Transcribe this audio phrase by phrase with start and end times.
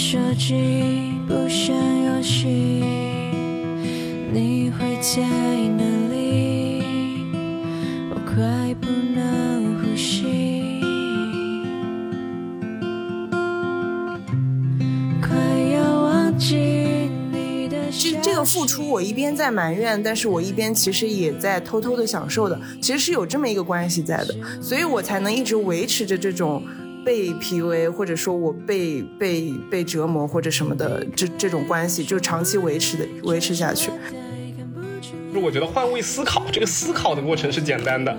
[0.00, 2.48] 手机不想游戏，
[4.32, 5.20] 你会在
[5.76, 6.82] 哪里？
[8.10, 10.80] 我快不能呼吸，
[15.20, 15.36] 快
[15.70, 16.56] 要忘记
[17.30, 26.64] 你的这这个付出，我一边在埋怨，但是我一边其实也在偷偷的享受的，其实是有这么一个关系在的，所以我才能一直维持着这种
[27.04, 33.90] 被 PUA 或者说我被被被折磨或者什么的这这种关系，就长期维持的维持下去。
[35.32, 38.16] 就我觉得换位思考这个思考的过程是简单的，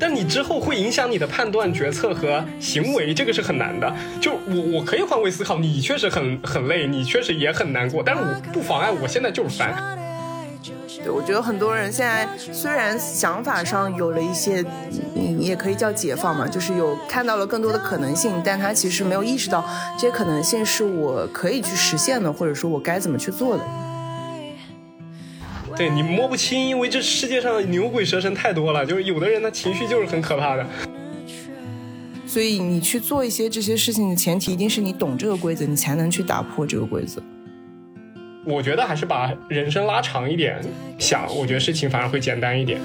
[0.00, 3.94] 但你之后会影响你的判断、决策和行为，这个是很难的。
[4.18, 9.98] 就我我可以换位思考，你确实很很累，你确实也很难过，但是我不妨碍我现在就是烦。
[11.04, 14.64] 对，我觉得很多人现在虽然想法上有了一些，
[15.14, 19.62] 你，也可以叫解放嘛，就是有看到了更多的可能性，但他其实没有意识到
[19.98, 23.64] 这些可能性是我可以去实现的，或者说我该怎么去做的。
[25.76, 30.66] 对你摸不清，因为这世界上牛鬼蛇神太多了，就是有的人他情绪就是很可怕的。
[32.26, 37.22] 所以你去做一些这些事情的前提，一定是你懂这个规则，你才能去打破这个规则。
[38.46, 40.60] 我觉得还是把人生拉长一点
[40.98, 42.78] 想，我觉得事情反而会简单一点。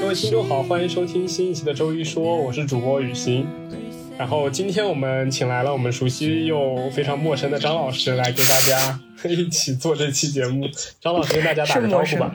[0.00, 3.46] 各位听众好，欢迎收听新一期的周一说，我是主播雨欣。
[4.16, 10.68] 然后今天我们请来了我们熟悉又非常陌生的张老师来给大家一起做这期节目。
[11.00, 12.34] 张老师跟大家打个招呼吧。，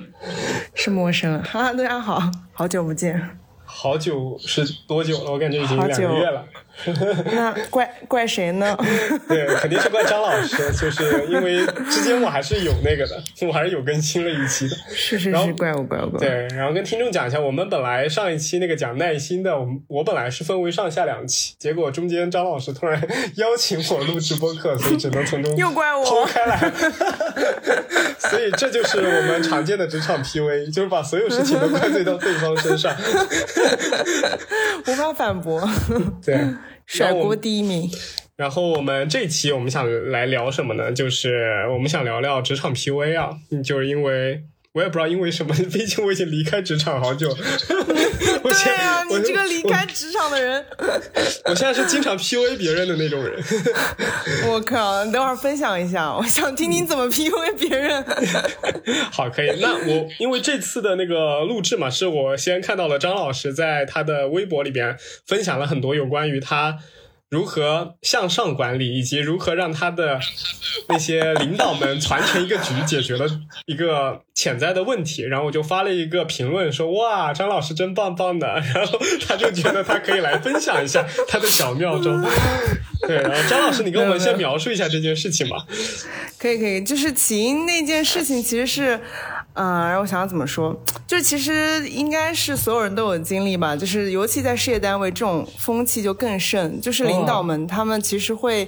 [0.75, 1.63] 是陌生哈。
[1.63, 2.21] 哈，大家好，
[2.51, 3.37] 好久不见。
[3.63, 5.31] 好久是多久了？
[5.31, 6.45] 我感觉已经两个月了。
[7.31, 8.77] 那怪怪谁呢？
[9.27, 14.75] 对，肯定是怪张老师，就是因为之前我还是有那个的， 我还是有更新了一期的。
[14.89, 16.19] 是是是，怪我怪我怪我。
[16.19, 23.01] 对，然后跟听众讲一下，我们本来上一期那个讲耐心的，我们我本来是分为上下两期，结果中间张老师突然
[23.35, 26.71] 邀请我录直播课，所以只能从中又怪我抛开来。
[28.19, 32.95] 所以这就是我们常见的职场 PUA，就是把所有事情都怪罪到对方身上。
[34.87, 35.67] 无法反驳，
[36.23, 36.35] 对，
[36.89, 37.89] 甩锅第一名。
[38.35, 40.91] 然后我们这期我们想来聊什么呢？
[40.91, 44.41] 就是我们想聊聊职场 PUA 啊，嗯就是因为
[44.79, 47.27] 我也不知道因为什么， 毕竟我已经离开职场好久。
[48.41, 50.65] 我现对啊，你这个离开职场的人，
[51.43, 53.43] 我现在是经常 PUA 别人的那种人。
[54.47, 55.03] 我靠！
[55.03, 58.01] 你等会儿分享一下，我想听听怎么 PUA 别人。
[59.11, 59.59] 好，可以。
[59.59, 66.77] 那我因为这次的那个录制嘛，是我先看到了张老师在他的微博里边分享了很多有关于他
[67.29, 70.19] 如何向上管理，以及如何让他的
[70.87, 73.27] 那些领导们团成一个局，解决了
[73.67, 75.21] 一个潜在的问题。
[75.21, 82.11] 然后我就发了一个评论说：“哇，张老师真棒棒的。”然后他就觉得他可以来分享一下他的小妙招。
[83.07, 85.65] 对，然后张老师，你跟我们先描述一下这件事情吧。
[86.39, 88.99] 可以可以，就是起因那件事情其实是，
[89.61, 90.73] 嗯、让我想想怎么说，
[91.05, 98.65] 就是其实应该是所有人都有经历吧，就是尤其在事业单位这种风气就更盛，就是领导们、他们其实会，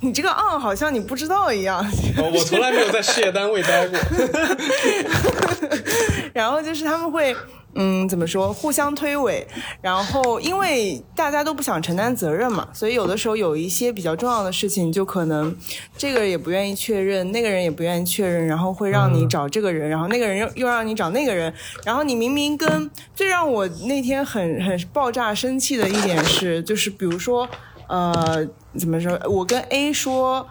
[0.00, 1.80] 你这个嗯好像你不知道一样，
[2.18, 3.98] 哦我从来没有在事业单位待过。
[6.34, 7.34] 然后就是他们会。
[7.76, 8.52] 嗯，怎么说？
[8.52, 9.44] 互相推诿，
[9.82, 15.52] 然后因为大家都不想承担责任嘛，所以有的时候有一些比较重要的事情，就可能
[15.98, 21.52] 这个也不愿意确认，那个人也不愿意确认，然后会让你找这个人，然后那个人又又让你找那个人，
[21.84, 27.48] 然后你明明跟最让我那天很很爆炸生气的一点是，就是比如说，
[27.94, 29.16] 呃，怎么说？
[29.28, 30.44] 我跟 A 说。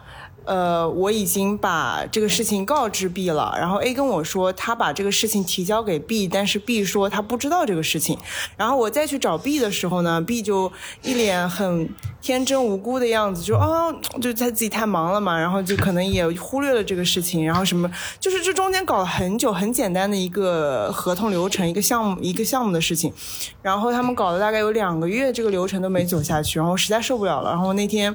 [0.45, 8.17] 呃，我已经把这个事情告知 B 了，然后 A 跟我说他把这个事情提交给 B，但是 B 说他不知道这个事情，
[8.57, 10.71] 然后我再去找 B 的时候呢，B 就
[11.01, 11.89] 一脸很
[12.21, 17.89] 天真无辜的样子，就哦，就他自己太忙了嘛，然后就可能也忽略了这个事情，然后什么，
[18.19, 23.13] 就是这中间搞了很久，很简单的一个合同流程，一个项目一个项目的事情，
[23.61, 28.13] 然后他们搞了大概有两个月，这个流程都没走下去，然后实在受不了了，然后那天。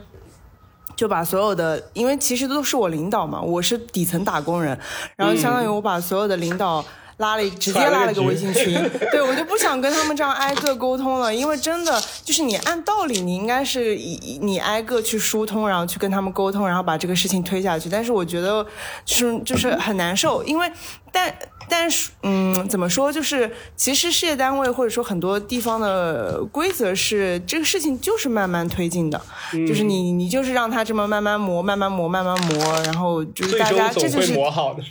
[0.99, 4.77] 就把所有的，因为其实都是我领导嘛，我是底层打工人，
[5.15, 6.85] 然后相当于我把所有的领导
[7.19, 8.75] 拉了一直接拉了个微信群，
[9.13, 17.89] 对我就不想跟他们这样挨个沟通了，因为真的就是你按道理你应该是以你挨个去疏通，然后去跟他们沟通，然后把这个事情推下去。
[17.89, 18.65] 但是我觉得
[19.05, 20.71] 就是就是很难受，因为
[21.11, 21.35] 但
[21.69, 29.21] 但是嗯，怎么说就是其实事业单位或者说很多地方的规则是这个事情就是慢慢推进的，
[29.67, 34.85] 就是你你就是让他这么慢慢磨，慢慢磨，慢慢磨，然后就是大家这就是磨好的。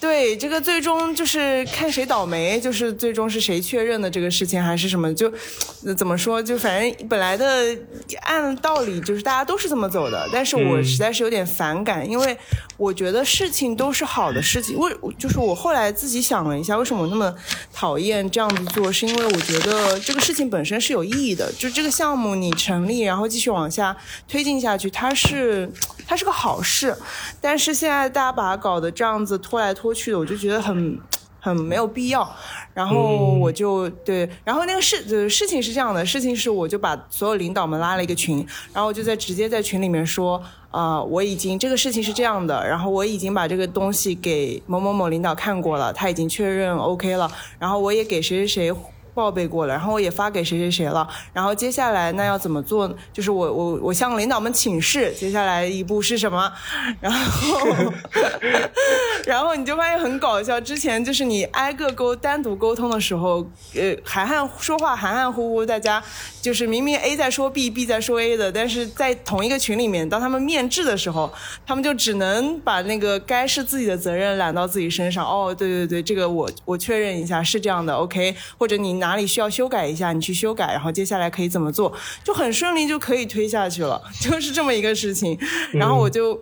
[0.00, 5.12] 对，这个最终就是看谁倒霉，就是最终是谁确认的这个事情，还是什么？
[5.12, 5.32] 就
[5.84, 6.40] 呃怎么说？
[6.40, 7.76] 就反正本来的
[8.22, 12.36] 按道理就是大家都是这么走的，但是我实在是有点反感，因为
[12.76, 14.78] 我觉得事情都是好的事情。
[14.78, 17.34] 为就是我后来自己想了一下，为什么我那么
[17.72, 23.96] 讨厌这样子做，是因为我觉得这个事情本身是有意义的，就这个项目你成立，然后继续往下
[24.28, 25.68] 推进下去，它是
[26.06, 26.96] 它是个好事。
[27.40, 30.98] 但是现在大家把它搞得这样子拖来拖去的，我就觉得很
[31.40, 32.28] 很没有必要。
[32.74, 38.38] 然后我就、对，然后那个事呃事情是这样的，事情是我就把所有领导们拉了一个群，
[38.72, 40.40] 然后我就在直接在群里面说，
[40.70, 48.76] 啊、我已经这个事情是这样的，然后我已经把这个东西给某某某领导看过了，他已经确认 OK 了，然后我也给谁谁谁。
[49.18, 52.88] 报备过了，然后我也发给谁谁谁了，然后接下来那要怎么做？
[53.12, 56.52] 就是我我我向领导们请示，接下来一步是什么？
[57.02, 57.68] 然后
[59.26, 63.44] 然后你就发现很搞笑，之前就是你挨个沟单独沟通的时候，
[63.74, 66.00] 呃，含含说话含含糊糊，大家
[66.40, 71.32] 就是明明 A 在说 B，B 在说 A 的，但是在同一个群里面，当他们面质的时候，
[71.66, 75.26] 他们就只能把那个该是自己的责任揽到自己身上。
[75.26, 85.38] 哦，对对对，这个我我确认一下是这样的，OK，或者你拿哪里需要修改一下，你去修改，然后接下来可以怎么做，就很顺利就可以推下去了， 就是这么一个事情。
[85.72, 86.38] 然后我就。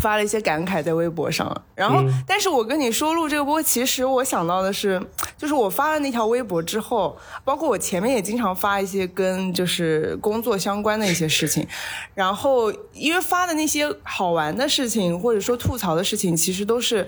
[0.00, 4.98] 发了一些感慨在微博上，然后，但是我跟你说录这个播，其实我想到的是，
[5.36, 7.14] 就是我发了那条微博之后，
[7.44, 11.68] 包括我前面也经常发一些跟就是工作相关的一些事情，
[12.16, 17.06] 然后因为发的那些好玩的事情或者说吐槽的事情，其实都是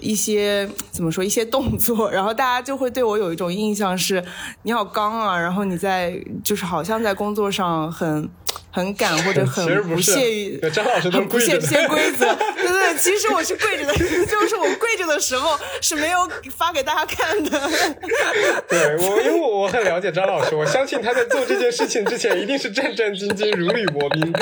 [0.00, 4.22] 一些怎么说一些动作，然后大家就会对我有一种印象是，
[4.62, 6.14] 你好刚啊，然后你在
[6.44, 8.28] 就是好像在工作上很
[8.70, 17.50] 很赶或者很 不屑于张老师都不屑跪着的这些规则， 对对对，其实我是跪着的，就是我跪着的时候是没有发给大家看的。
[18.68, 24.32] 对我，因为我我很了解张老师，我相信他在做这件事情之前一定是战战兢兢、如履薄冰。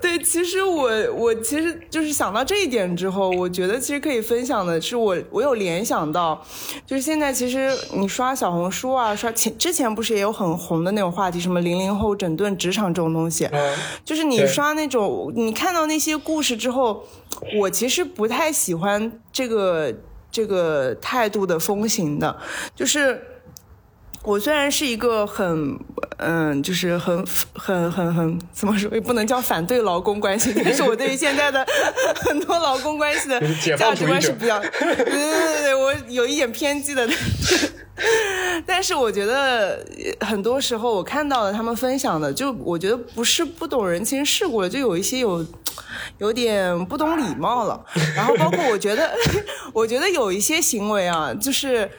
[0.00, 6.42] 对，其实我我其实就是想到这一点之后，我觉得其实可以分享的是我我有联想到，
[6.86, 17.04] 就是现在其实你刷小红书啊，刷前之前不是也有很红的那种话题，什么零零后整顿职场这种东西，嗯，就是你刷那种，你看到那些故事之后，
[17.58, 19.94] 我其实不太喜欢这个
[20.30, 22.36] 这个态度的风行的，
[22.74, 23.22] 就是。
[24.22, 25.78] 我虽然是一个很，
[26.18, 31.66] 嗯，就是很很很很怎么说，也不能叫反对劳工关系，但是我对于现在的
[32.16, 33.40] 很多劳工关系的
[33.76, 37.08] 价值观是比较，对对对对，我有一点偏激的。
[38.66, 39.84] 但是我觉得
[40.18, 45.44] 呃很多时候我看到了他们分享的，就我觉得不是不懂人情世故了，就有一些有
[46.18, 47.82] 有点不懂礼貌了。
[48.14, 49.10] 然后包括我觉得，
[49.72, 51.90] 我觉得有一些行为啊，就是。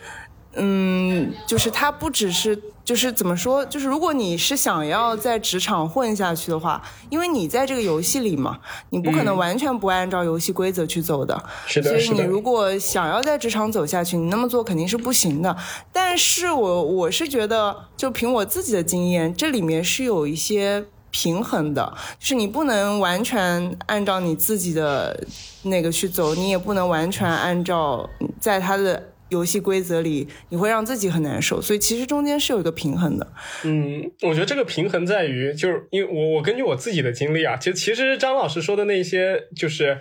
[0.54, 8.60] 嗯，就是他不只是，就是怎么说，就是如果你是想要在职场混下去的话，因为你在这个游戏里嘛，
[8.90, 11.42] 你不可能嗯完全不按照游戏规则去走的。
[11.66, 12.24] 是的，所以是的。
[12.24, 15.56] 你如果想要在职场走下去，你那么做肯定是不行的。
[15.94, 25.26] 但是我我是觉得，就凭我自己的经验，这里面是有一些平衡的，就是你不能完全按照你自己的
[25.64, 29.02] 那个去走，你也不能完全按照在他的。
[29.32, 33.34] 游戏规则里，你会让自己很难受，所以其实中间是有一个平衡的。
[33.64, 39.98] 嗯，我觉得这个平衡在于，就是因为我我根据我自己的经历啊，其实其实张老师说的那些就是。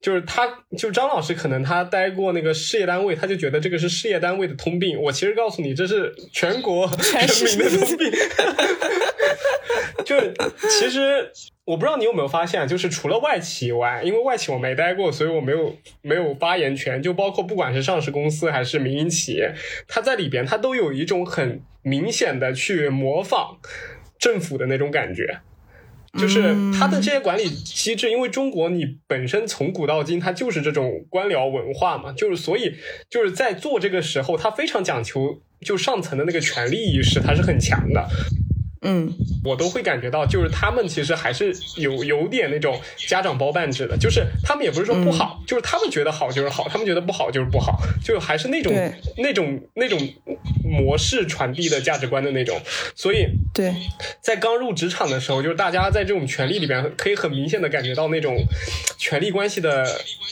[0.00, 5.00] 就是他，就张老师，可能他待过那个事业单位，他就觉得这个是事业单位的通病。
[5.00, 8.12] 我其实告诉你，这是全国人民的通病。
[10.04, 10.34] 就是
[10.68, 11.32] 其实
[11.66, 17.02] 我不知道你有没有发现，就是除了外企以外，因为外企我没待过，所以我没有没有发言权。
[17.02, 19.54] 就包括不管是上市公司还是民营企业，
[19.88, 23.56] 它在里边它都有一种很明显的去模仿
[24.18, 25.38] 政府的那种感觉。
[26.16, 32.76] 就是它的这些管理机制，因为中国你本身从古到今它就是这种官僚文化嘛，就是所以
[33.10, 38.08] 就是在做这个时候，它非常讲求就上层的那个权力意识，它是很强的。
[38.84, 39.12] 嗯，
[39.42, 48.72] 我都会感觉到，就是他们其实还是有有点那种家长包办制的，就是他们也不是说不好，就是他们觉得好就是好，他们觉得不好就是不好，就还是那种
[49.16, 49.98] 那种那种
[50.62, 52.60] 模式传递的价值观的那种，
[52.94, 53.74] 所以对，
[54.20, 58.36] 在刚入职场的时候，就是大家在这种权利里边，可以很明显的感觉到那种
[58.98, 59.86] 权力关系的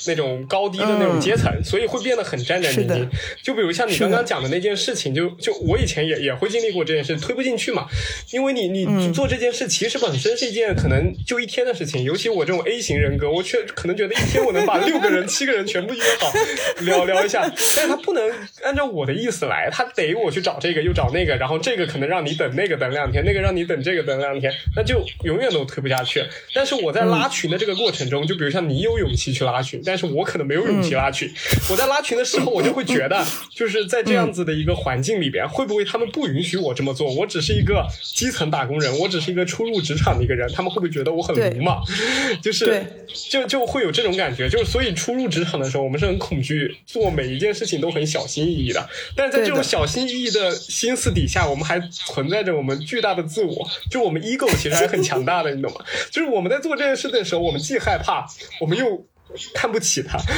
[0.06, 3.08] 那种高低的那种阶层，所以会变得很战战兢兢。
[3.42, 7.86] 就比如像你刚刚讲的那件事情，就就我以前也也会经历过这件事，推不进去嘛，
[8.32, 16.32] 因为你你嗯做这件事其实本身是一件可能就一天的事情，尤其我这种 A 型人格，我却可能觉得一天我能把六个人、七个人全部约好
[16.80, 17.42] 聊聊一下，
[17.76, 18.30] 但是他不能
[18.64, 26.24] 按照我的意思来，他得我去找这个又找那个，然后这个可能让你等那个等两天，那个让你等这个等两天，那就永远都推不下去。
[26.54, 31.30] 但是我在拉群的这个过程中，就比如像你有勇气去拉群，但是我可能没有勇气拉群。
[31.70, 37.12] 我在拉群的时候，我就会觉得，就是在这样子的一个环境里边，会不会他们不允许我这么做？
[37.14, 41.80] 我只是一个基层打工人，我只是一个初入职场的一个人，他们会不会觉得我很对鲁莽？
[42.42, 42.84] 就是
[43.30, 48.88] 就就会有这种感觉，就是所以初入职场的时候，我们是很恐惧，做每一件事情都很小心翼翼的。
[49.14, 55.84] 但是在这种小心翼翼的心思底下，我们还存在着我们巨大的自我，就我们 ego 其实还很强大的，你懂吗？
[56.10, 58.26] 就是我们在做这件事的时候，我们既害怕，
[58.60, 59.06] 我们又
[59.54, 60.18] 看不起他。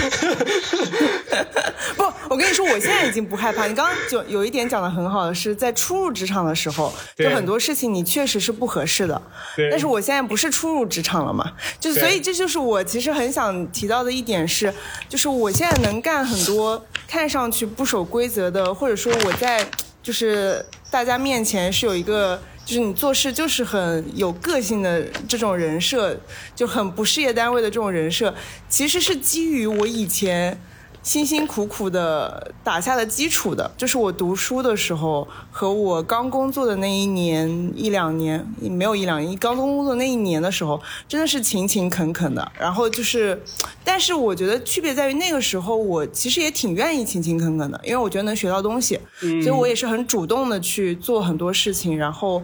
[1.97, 3.67] 不，我跟你说，我现在已经不害怕。
[3.67, 9.21] 你刚刚就有一点讲的很好的是，在初入职场的时候，就很多事情你确实是不合适的。
[9.57, 14.73] 对但是我现在不是初入职场了嘛，就所以这就是我其实很想提到的一点是，
[15.09, 19.65] 就是我现在能干很多看上去不守规则的，或者说我在
[20.03, 22.41] 就是大家面前是有一个。
[22.65, 26.19] 就是你做事就是很有个性的这种人设，
[26.55, 28.35] 就很不事业单位的这种人设，
[28.69, 30.59] 其实是基于我以前
[31.05, 42.51] 辛辛苦苦的打下的基础的，就是我读书的时候和我刚工作的那一年一两年，没有一两年，刚工作那一年的时候，真的是勤勤恳恳的。
[42.59, 43.41] 然后就是，
[43.85, 52.43] 但是我觉得区别在于那个时候我其实也挺愿意勤勤恳恳的，因为我觉得能学到东西，所以我也是很主动的去做很多事情，然后。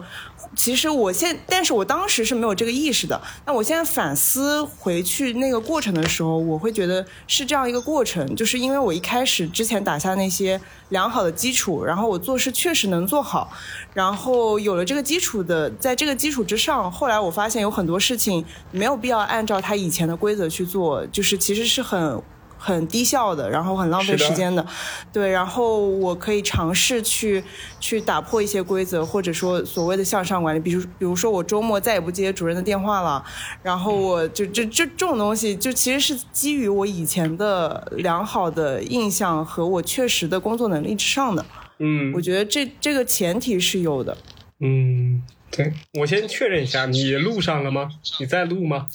[0.55, 3.19] 其实我现，但是我当时是没有这个意识的。
[3.45, 13.51] 那我现在反思回去那个过程的时候，我会觉得是这样一个过程，就是因为我一开始之前打下那些良好的基础，然后我做事确实能做好，
[13.93, 22.21] 然后有了这个基础的，在这个基础之上，后来我发现有很多事情没有必要按照他以前的规则去做，就是其实是很。
[22.63, 24.63] 很低效的，然后很浪费时间的，
[25.11, 25.31] 对。
[25.31, 27.43] 然后我可以尝试去
[27.79, 33.25] 去打破一些规则，或者说所谓的向上管理，比如比如说我周末再也不接主任的电话了，
[33.63, 41.43] 然后我就这这这种东西，就其实是基于我以前的良好的印象和我确实的工作能力之上的。
[41.79, 44.15] 嗯我觉得这这个前提是有的。
[44.59, 47.89] 嗯，对，我先确认一下，你录上了吗？
[48.19, 48.85] 你在录吗？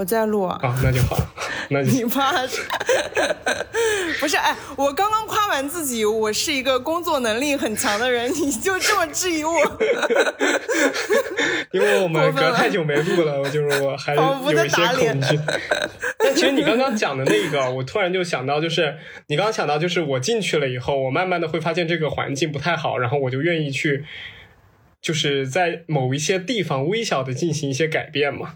[0.00, 1.14] 我在录啊，啊，那就好，
[1.68, 2.62] 那就 你怕是？
[4.18, 9.52] 不是，哎，我刚刚夸完自己，我是一个工作能力很强的人， 你就这么质疑我？
[11.72, 15.38] 因为我们隔太久没录了，就是我还有一些恐惧。
[16.18, 24.06] 但其实你刚刚讲的那个，我突然就想到，就是你刚刚想到，就是我进去了以后，我慢慢的会发现这个环境不太好，然后我就愿意去，
[25.02, 28.54] 就是在某一些地方微小的进行一些改变嘛。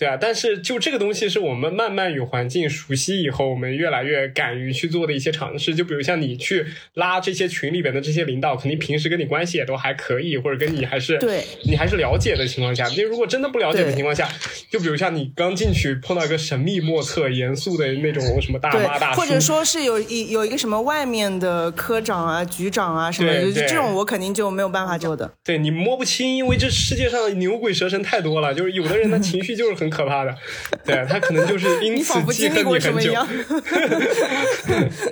[0.00, 5.74] 对啊，但是就这个东西是我们慢慢与环境熟悉以后，我们越来越敢于去做的一些尝试。
[5.74, 6.64] 就比如像你去
[6.94, 14.26] 拉这些群里边的这些领导，肯定平时跟你关系也都还可以，或者跟你还是对你还是了解的情况下，就如果真的不了解的情况下，
[14.72, 25.30] 就比如像你刚进去碰到一个神秘莫测、严肃的那种什么大妈大，叔，或者说是有一有一个什么外面的科长啊、局长啊什么的，这种我肯定就没有办法做的。
[25.44, 30.34] 对你摸不清，因为这世界上牛鬼蛇神太多了，就是有的人的 情绪就是很可怕的，
[30.86, 33.12] 对他可能就是 因此记恨你很久。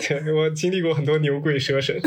[0.08, 2.00] 对我经历过很多牛鬼蛇神。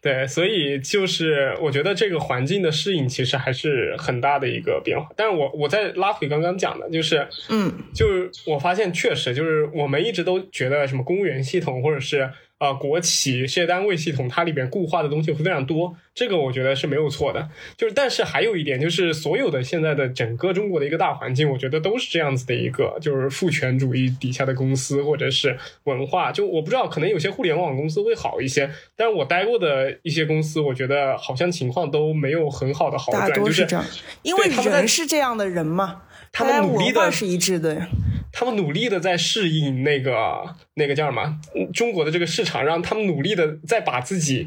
[0.00, 5.08] 对，所以就是我觉得这个环境的适应其实还是很大的一个变化。
[5.16, 17.48] 但是我我再拉回刚刚讲的，就是嗯，就是我发现确实就是我们一直都觉得什么公务员系统或者是呃国企事业单位系统，它里边固化的东西会非常多，这个我觉得是没有错的。
[17.76, 26.32] 就是但是还有一点就是所有的现在的整个中国的一个大环境，我觉得都是这样子的一个就是父权主义底下的公司或者是文化。
[26.32, 33.84] 就我不知道，可能有些互联网公司会好一些，但是我待过的一些公司，我觉得好像情况都没有很好的好大转，就是这样，
[34.22, 37.86] 因为他们是这样的人嘛，他们努力地文化是一致的。
[38.38, 44.46] 他们努力的在适应那个那个叫什么嗯中国的这个市场，让他们努力的在把自己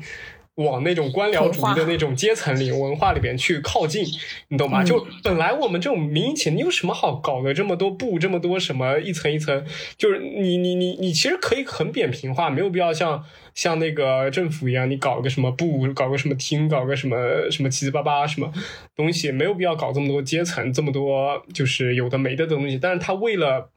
[0.54, 4.06] 往那种官僚主义的那种阶层里、文化里边去靠近，
[4.50, 4.84] 你懂吗？
[4.84, 7.52] 就本来我们这种民营企业，你有什么好搞的？
[7.52, 9.66] 这么多部，这么多什么一层一层，
[9.98, 13.24] 就是你你你你其实可以很扁平化，没有必要像
[13.56, 17.18] 像那个政府一样，你搞个什么部，搞个什么厅，搞个什么
[17.50, 18.54] 什么七七八八什么
[18.96, 22.78] 东西，没有必要搞这么多阶层，这么多就是有的没的的东西。
[22.78, 23.72] 但是他为了。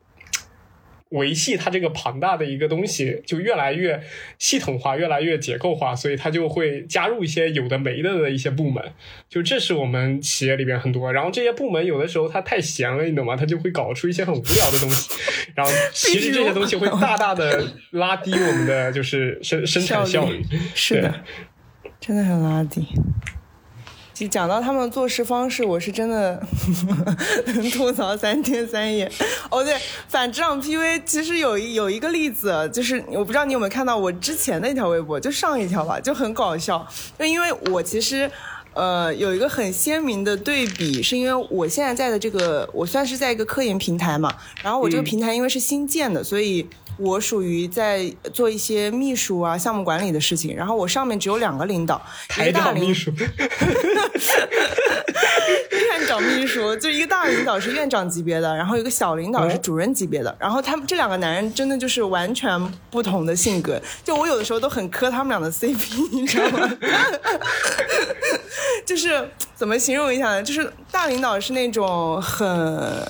[1.13, 4.03] 维系它这个庞大的一个东西，就越来越
[4.39, 8.83] 系统化，越来越结构化，所以它就会加入一些有的没的的一些部门。
[9.29, 13.37] 就这是我们企业里边很多，然后这些部门有的时候它太闲了，你懂吗？
[13.37, 15.11] 它就会搞出一些很无聊的东西，
[15.55, 20.43] 然后 其实这些东西会大大的拉低我们的就是生生产效率。
[20.75, 21.15] 是的，
[22.01, 22.87] 真的很拉低。
[24.29, 26.41] 讲到他们的做事方式，我是真的
[27.47, 29.11] 能 吐槽三天三夜。
[29.51, 29.77] 哦，对，
[30.09, 36.87] 反职场 PV 其实有一有一个例子，就是我不知道你有没有看到我之前的一条微博，就上一条吧，就很搞笑。
[37.19, 38.31] 就因为我其实
[38.75, 46.67] 呃有一个很鲜明的对比，是因为我现在在的这个，我算是在一个科研平台嘛，然后我这个平台因为是新建的，所以。
[46.97, 52.01] 我属于在做一些秘书啊、项目管理的事情，然后我上面只有两个领导，
[52.41, 53.11] 一个大秘书，
[55.71, 66.71] 院长秘书，就一个大领导是院长级别的，然后一个小领导是主任级别的，然后他们这两个男人真的就是完全不同的性格，就我有的时候都很磕他们俩的 CP，你知道吗？
[68.87, 70.43] 就是怎么形容一下呢？
[70.43, 73.07] 就是大领导是那种很。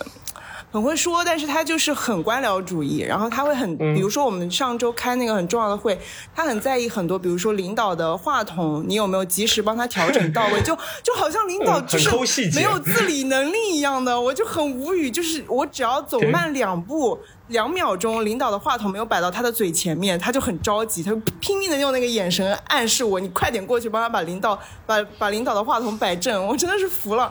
[0.73, 6.01] 很会说，但是他就是很官僚主义，然后他会很，比如说我们上周开那个很重要的会，
[6.35, 10.75] 他很在意很多，比如说领导的话筒，你有没有及时帮他调整到位，就
[11.05, 12.09] 就好像领导就是
[12.55, 17.19] 没有自理能力一样的，我就很无语，就是我只要走慢两步。
[17.49, 27.31] 两秒钟，领导的话筒没有摆到他的嘴前面，他就很着急，他就拼命的用那个眼神暗示我，你快点过去帮他把领导把把领导的话筒摆正，我真的是服了。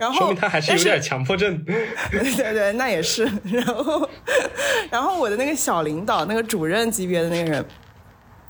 [0.00, 1.62] 然后说明他还是有点强迫症。
[1.64, 3.24] 对对，那也是。
[3.44, 4.10] 然后，
[4.90, 7.64] 然后我的那个小领导，那个主任级别的那个人，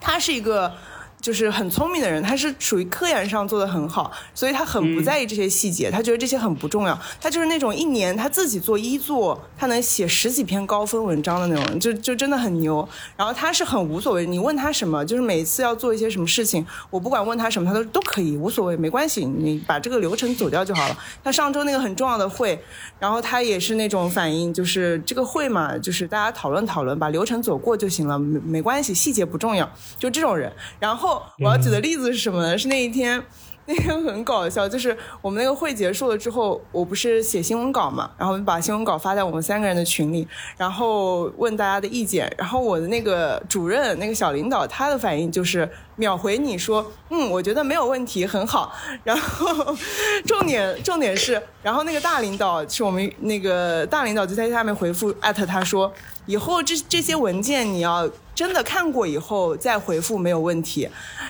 [0.00, 0.73] 他是一个。
[1.20, 6.98] 就是很聪明的人，他是属于科研上做的很好，所以他很不在意这些细节，他觉得这些很不重要。
[7.20, 12.88] 他就是那种一年他自己做一作，他能写十几篇高分文章的那种，就就真的很牛。
[13.16, 20.96] 然后他是很无所谓，你问他什么，就是每次要做一些什么事情，我不管问他什么，他都都可以，无所谓，没关系，你把这个流程走掉就好了。
[21.22, 22.58] 他上周那个很重要的会，
[22.98, 30.50] 然后他也是那种反应，就是这个会嘛，就是大家讨论讨论，把流程走过就行了，没没关系，细节不重要，就这种人。
[30.78, 31.10] 然后。
[31.38, 32.59] 我要举的例子是什么呢？
[32.59, 33.23] 是那一天，
[33.66, 45.68] 那天很搞笑，就是我们那个会结束了之后，我不是写新闻稿嘛，然后把新闻稿发在我们三个人的群里，然后问大家的意见，然后我的那个主任那个小领导他的反应就是
[46.00, 48.74] 秒回你说，嗯，我觉得没有问题，很好。
[49.04, 49.76] 然后
[50.26, 55.92] 重点重点是，然后那个大领导是我们那个大领导就在下面回复艾特他说，
[56.26, 58.10] 以后这这些文件你要。
[58.32, 60.88] 真的看过以后再回复没有问题，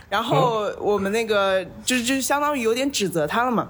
[0.09, 3.68] 然后我们那个就就相当于有点指责他了嘛，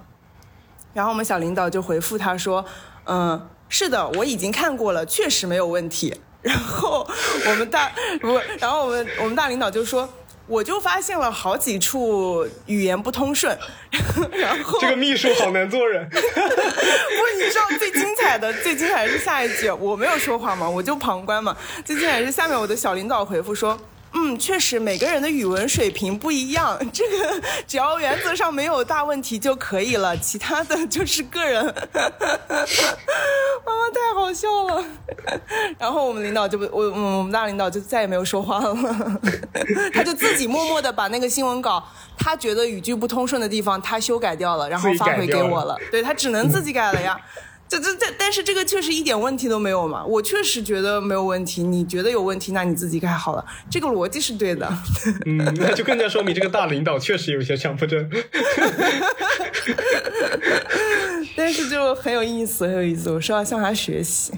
[0.92, 2.62] 然后我们小领导就回复他说，
[3.06, 6.14] 嗯，是的，我已经看过了，确实没有问题。
[6.42, 7.08] 然后
[7.46, 10.06] 我们大不，然后我们我们大领导就说。
[10.50, 13.56] 我就发现了好几处语言不通顺，
[14.34, 16.04] 然后这个秘书好难做人。
[16.10, 16.16] 不，
[17.38, 21.56] 你知道最精彩的、 最精彩的是下一句，我没有说话嘛，我就旁观嘛。
[21.84, 23.78] 最精彩是下面我的小领导回复说。
[24.12, 31.64] 嗯，确实每个人的语文水平不一样， 这个只要原则上没有大问题就可以了，其他的就是个人。
[31.64, 31.70] 妈
[33.76, 34.84] 妈太好笑了，
[35.78, 36.84] 然后我们领导就不，我
[37.18, 38.76] 我们大领导就再也没有说话了，
[39.94, 41.82] 他就自己默默的把那个新闻稿，
[42.18, 47.16] 他觉得语句不通顺的地方他修改掉了，然后发回给我了，对他只能自己改了呀。
[47.16, 47.22] 这
[47.78, 50.04] 这这，但是这个确实一点问题都没有嘛？
[50.04, 54.68] 我确实觉得没有问题，你觉得有问题，那你自己改好了，这个逻辑是对的。
[55.24, 58.10] 嗯，那就更加说明这个大领导确实有些强迫症。
[61.36, 64.32] 但是就很有意思，很有意思，我是要向他学习。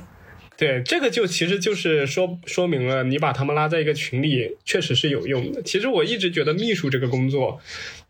[0.54, 5.60] 对，这个就其实就是说说明了，你把他们拉在一个群里，确实是有用的。
[5.62, 7.58] 其实我一直觉得秘书这个工作。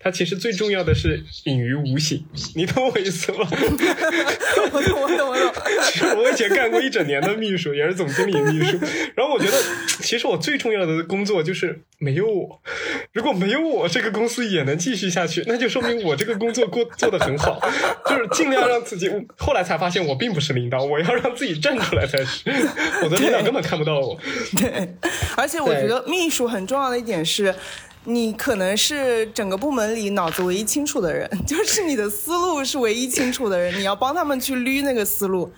[0.03, 2.25] 它其实最重要的是隐于无形，
[2.57, 3.47] 你懂我意思吗？
[4.73, 5.53] 我懂，我懂，我懂。
[5.85, 8.79] 其实我以前干过一整年的秘书，也是总经理秘书。
[9.15, 9.57] 然后我觉得，
[10.01, 12.61] 其实我最重要的工作就是没有我。
[13.13, 17.61] 如果没有我，这个公司也能继续下去，那就说明我这个工作过做得很好。
[18.07, 19.09] 就是尽量让自己。
[19.37, 22.43] 后来才发现，我并不是领导，我要让自己站出来才是。
[23.05, 24.19] 我的领导根本看不到我。
[24.59, 24.95] 对，
[25.37, 27.55] 而且我觉得秘书很重要的一点是。
[28.05, 35.51] 你可能是整个部门里脑子唯一清楚的人， 就是你的思路是唯一清楚的人，你要帮他们去捋那个思路。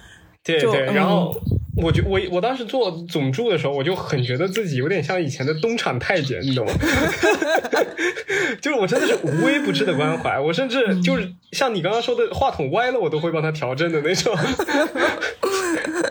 [0.43, 6.73] 就对对，然后嗯我觉我我当时做总助的时候，我就很觉得自己有点像以前的东厂太监，你懂吗？
[8.61, 14.35] 就是我真的是无微不至的关怀，我甚至就是像你刚刚说的，话筒歪了我都会帮他调正的那种。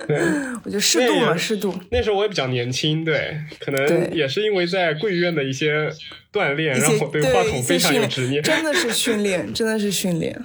[0.08, 0.18] 对，
[0.66, 1.74] 我觉得适度嘛，适度。
[1.90, 5.90] 那时候我也比较年轻，对，可能也是因为在贵院的一些
[6.32, 8.44] 锻炼，让我对对话筒非常有执念。
[8.44, 10.38] 真的是训练，真的是训练。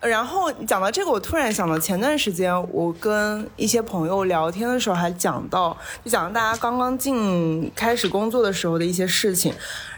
[0.00, 9.52] 然后讲到这个，我突然想到前段时间我跟一些朋友聊天的时候，还讲到，就讲到大家刚刚进开始工作的时候的一些事情。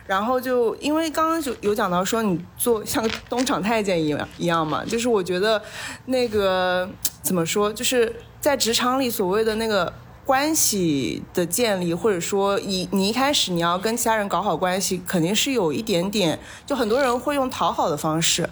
[0.06, 5.62] 然后就因为刚刚就有讲到说你做像东厂太监一样一样嘛，就是我觉得
[6.06, 6.88] 那个
[7.22, 9.92] 怎么说，就是在职场里所谓的那个
[10.24, 18.48] 关系的建立，或者说你你一开始你要跟其他人搞好关系，肯定是有一点点，就很多人会用讨好的方式。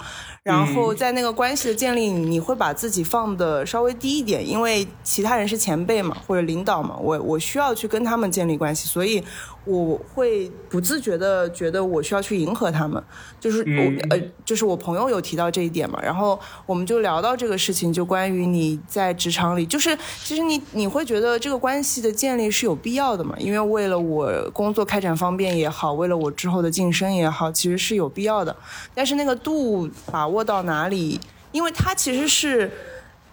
[0.48, 9.22] 然后在那个关系的建立，你会把自己放的稍微低一点，因为其他人是前辈嘛，或者领导嘛，我我需要去跟他们建立关系，所以
[9.68, 13.02] 我会不自觉的觉得我需要去迎合他们，
[13.38, 28.56] 就是我、嗯呃，就是我朋友有提到这一点嘛，然后我们就聊到这个事情，就关于你在职场里，就是其实你你会觉得这个关系的建立是有必要的嘛，因为为了我工作开展方便也好，为了我之后的晋升也好，其实是有必要的，
[28.94, 31.20] 但是那个度把握到哪里，
[31.52, 32.70] 因为它其实是。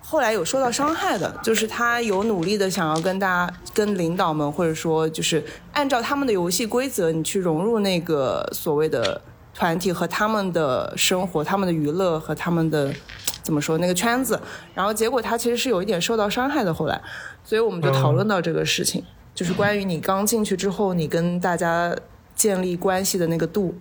[0.07, 9.19] 后来有受到伤害的，就是他有努力的想要跟大家、跟领导们，或者说就是按照他们的游戏规则，你去融入那个所谓的
[9.55, 12.93] 团体和他们的生活、他们的娱乐和他们的
[13.41, 14.39] 怎么说那个圈子，
[14.75, 16.71] 然后结果他其实是有一点受到伤害的。
[16.71, 17.01] 后来，
[17.43, 21.95] 所以我们就讨论到这个事情，就是关于你刚进去之后，你跟大家
[22.35, 23.75] 建立关系的那个度。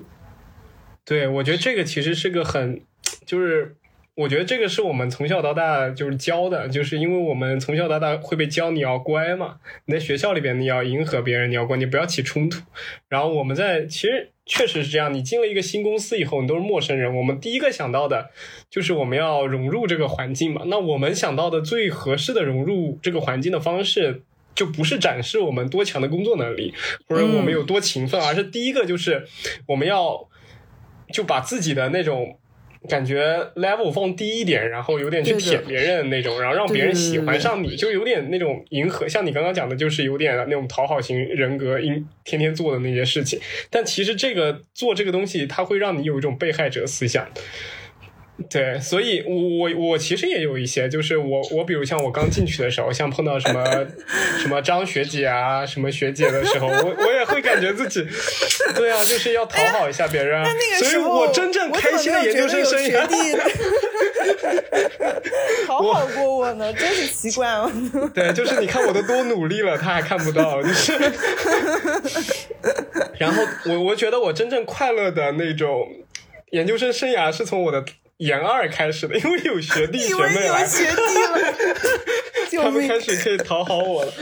[1.04, 2.80] 对，我觉得这个其实是个很，
[3.26, 3.76] 就是
[4.16, 12.62] 我觉得这个是我们从小到大就是教的，就是因为我们从小到大会被教你要乖嘛，你在学校里边你要迎合别人，你要乖，你不要起冲突。
[13.08, 18.30] 然后我们在其实确实是这样，你进了一个新公司以后，你都是陌生人，我们第一个想到的
[18.70, 20.62] 就是我们要融入这个环境嘛。
[20.66, 24.22] 那我们想到的最合适的融入这个环境的方式。
[24.54, 26.72] 就不是展示我们多强的工作能力，
[27.08, 29.26] 或者我们有多勤奋，而是第一个就是
[29.66, 30.28] 我们要
[31.12, 32.38] 就把自己的那种
[32.88, 33.22] 感觉
[33.56, 43.40] level 放低一点，然后有点去舔别人那种，然后让别人喜欢上你，就有点那种迎合，像你刚刚讲的，就是有点那种讨好型人格，应天天做的那些事情。
[43.70, 47.26] 但其实这个做这个东西，它会让你有一种被害者思想。
[48.50, 53.64] 对，所以我我我其实也有一些，就是我我比如像我刚进去的时候，像碰到什么
[54.42, 58.04] 什么张学姐啊，什么学姐的时候，我我也会感觉自己，
[58.74, 60.44] 对啊，就是要讨好一下别人啊。
[60.44, 63.06] 那那个所以我真正开心的研究生生涯，
[65.66, 67.70] 讨好过我呢，真是奇怪啊。
[68.12, 70.92] 对，就是你看我都多努力了，他还看不到，就是。
[73.18, 75.86] 然后我我觉得我真正快乐的那种
[76.50, 77.84] 研究生生涯是从我的
[78.26, 82.62] 研二开始的，因为有学弟学妹来，有学弟了！
[82.64, 84.12] 他们开始可以讨好我了。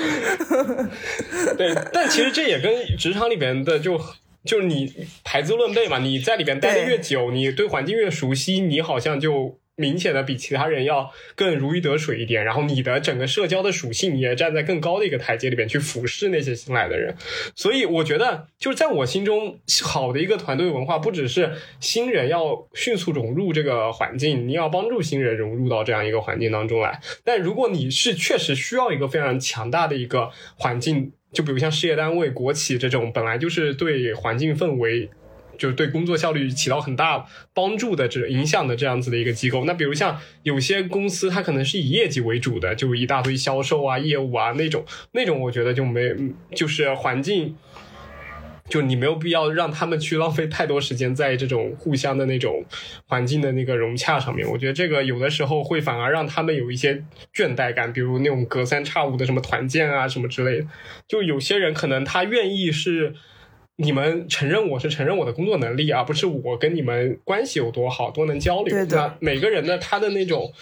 [1.57, 4.01] 对，但其实这也跟职场里边的就。
[4.45, 12.45] 就是你排资论辈嘛，你在里边待的越久，你对环境越熟悉，你好像就明显的比其他人要更如鱼得水一点。
[12.45, 17.17] 然后你的整个社交的属性也站在更高的一个台阶里边去俯视那些新来的人。
[17.55, 27.01] 所以我觉得，就是在我心中，好的一个团队文化，不只是新人要迅速融入这个环境，你要帮助新人融入到这样一个环境当中来。
[27.25, 35.09] 但如果你是确实需要一个非常强大的一个环境，就比如像事业单位、国企这种，本来就是对环境氛围。
[35.63, 39.65] 就是对工作效率起到很大帮助的这影响的这样子的一个机构。
[39.65, 46.13] 那比如像有些公司，它可能是以业绩为主的，就一大堆销售啊、业务啊那种，那种我觉得就没，
[46.53, 47.55] 就是环境。
[48.69, 52.65] 就你没有必要让他们去浪费太多时间在这种互相的那种
[53.07, 54.49] 环境的那个融洽上面。
[54.49, 60.67] 我觉得这个有的时候会反而让他们有一些倦怠感，比如那种隔三差五的什么团建啊什么之类的。
[61.07, 63.15] 就有些人可能他愿意是。
[63.77, 68.85] 你们承认我是承认我的工作能力，而不是我跟你们关系有多好，多能交流。
[68.87, 70.53] 那每个人的他的那种，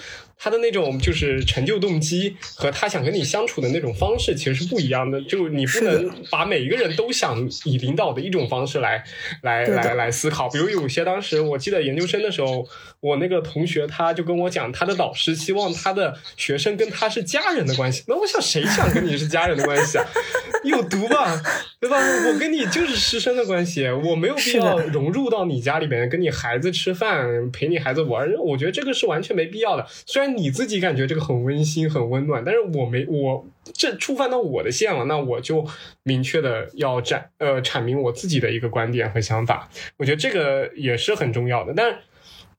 [0.43, 5.21] 他的那种就是成就动机和他想跟你相处的那种方式其实是不一样的。
[5.25, 9.05] 就你不能把每一个人都想以领导的一种方式来
[9.43, 10.49] 来来来思考。
[10.49, 12.67] 比如有些当时我记得研究生的时候，
[13.01, 18.03] 我那个同学他就跟我讲，他的导师希望他的学生跟他是家人的关系。
[18.09, 20.07] 那我想谁想跟你是家人的关系啊？
[20.65, 21.41] 有毒吧，
[21.81, 21.97] 对吧？
[21.99, 29.87] 我跟你就是师生的关系，我没有必要融入到你家里边，跟你孩子吃饭，陪你孩子玩，我觉得这个是完全没必要的。
[30.07, 35.67] 虽然你自己感觉这个很温馨、很温暖，但是我没我这触犯到我的线了，那我就
[36.03, 39.69] 明确的要展呃阐明我自己的一个观点和想法。
[39.97, 41.99] 我觉得这个也是很重要的，但。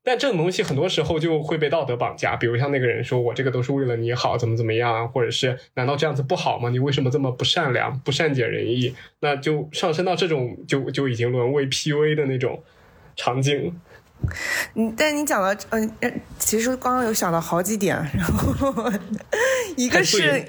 [0.03, 6.71] 但这种东西很多时候就会被道德绑架，比如像那个人说我这个都是为了你好，怎么怎么样，或者是难道这样子不好吗？
[6.71, 8.95] 你为什么这么不善良、不善解人意？
[9.19, 12.63] 那就上升到这种就就已经沦为 PUA 的那种
[13.15, 13.79] 场景。
[14.75, 15.91] 嗯，但你讲到，嗯，
[16.39, 18.91] 其实刚刚有想到好几点，然后
[19.75, 20.45] 一个是，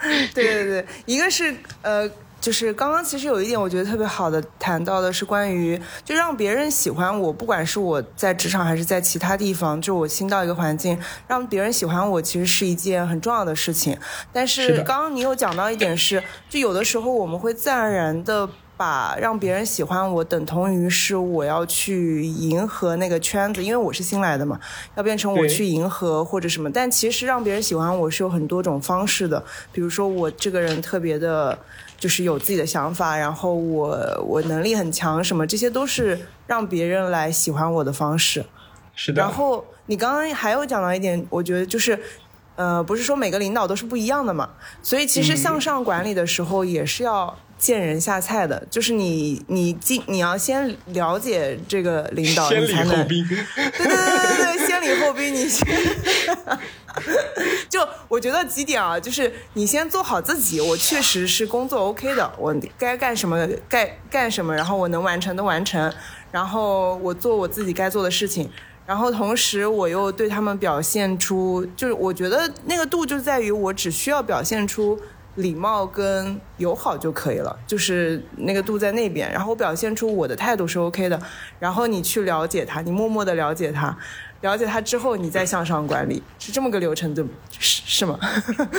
[0.00, 2.10] 对对对，一个是呃。
[2.40, 13.98] 就是刚刚其实有一点我觉得特别好的谈到的是关于就让别人喜欢我，不管是我在职场还是在其他地方，就我新到一个环境，让别人喜欢我其实是一件很重要的事情。
[14.30, 24.58] 但是刚刚你有讲到一点是，就有的时候我们会自然而然的把让别人喜欢我等同于是我要去迎合那个圈子，因为我是新来的嘛，
[24.96, 26.70] 要变成我去迎合或者什么。
[26.70, 31.58] 但其实让别人喜欢我是有很多种方式的，比如说我这个人特别的。
[31.96, 38.44] 就是有自己的想法，然后我我能力很强，什么这些都是让别人来喜欢我的方式。
[38.94, 39.22] 是的。
[39.22, 41.98] 然后你刚刚还有讲到一点，我觉得就是，
[42.56, 44.50] 呃，不是说每个领导都是不一样的嘛，
[44.82, 47.34] 所以其实向上管理的时候也是要
[47.64, 53.26] 见人下菜的，就是你你进你要先了解这个领导，先礼后兵。
[53.26, 53.38] 对
[53.72, 55.66] 对对对对，先礼后兵，你先。
[57.70, 65.90] 就我觉得几点啊，就是你先做好自己，我确实是工作 OK 的，我该干什么该干什么，然后我能完成的完成，
[66.30, 68.50] 然后我做我自己该做的事情，
[68.84, 75.00] 然后同时我又对他们表现出，就是我觉得那个度就在于我只需要表现出
[75.36, 81.20] 礼貌跟友好就可以了，就是那个度在那边，然后我表现出我的态度是 OK 的，
[81.58, 83.96] 然后你去了解他，你默默的了解他。
[84.40, 87.24] 了解他之后，你再向上管理，是这么个流程，对
[87.58, 88.18] 是是吗？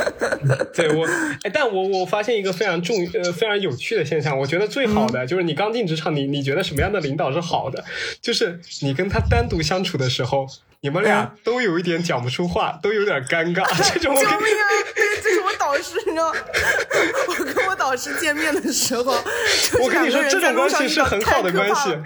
[0.75, 1.07] 对我，
[1.41, 7.83] 哎，但我我发现一个非常重呃非常有趣的现象，我觉得最好的就是你刚进职场，你你觉得什么样的领导是好的？
[8.21, 10.45] 就是你跟他单独相处的时候，
[10.85, 13.65] 你们俩都有一点讲不出话，都有点尴尬。
[13.91, 14.69] 这种救命啊！
[14.95, 16.31] 这这是我导师，你知道，
[17.27, 19.19] 我跟我导师见面的时候，
[19.81, 21.97] 我跟你说，这种关系是很好的关系。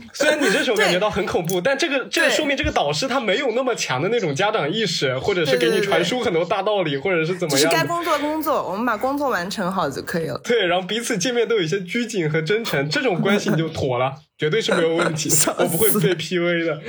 [0.14, 7.62] 虽然你这时候感觉到很恐怖，但这个这个说明这个导师他没有那么强的那种家长意识，或者是给你传输很多大道理，或者是怎么样。
[7.62, 10.40] 就是该工作工作，我们把工作完成好就可以了。
[10.44, 15.30] 对，然后彼此见面都有一些拘谨和真诚，这种关系你就妥了，绝对是没有问题。
[15.58, 16.80] 我不会被 PUA 的。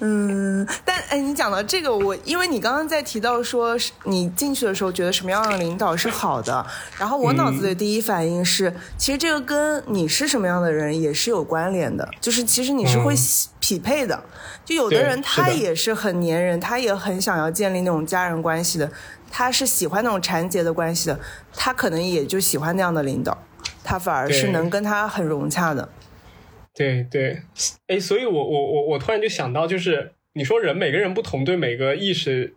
[0.00, 6.64] 嗯，但哎，你讲到这个，我因为你刚刚在提到说，你进去的时候觉得什么样的领导是好的，
[6.98, 13.14] 然后我脑子的第一反应是，其实这个跟你是什么样的人也是有关联的，就是其实你是会
[13.60, 14.22] 匹配的。
[14.64, 18.90] 就有的人他也是很粘人，他也很想要建立那种家人关系的，
[19.30, 21.18] 他是喜欢那种缠结的关系的，
[21.54, 23.36] 他可能也就喜欢那样的领导，
[23.82, 25.88] 他反而是能跟他很融洽的。
[26.78, 27.42] 对对，
[27.88, 32.54] 哎，所以我我我我突然就想到，就是你说人每个人不同，对每个意识。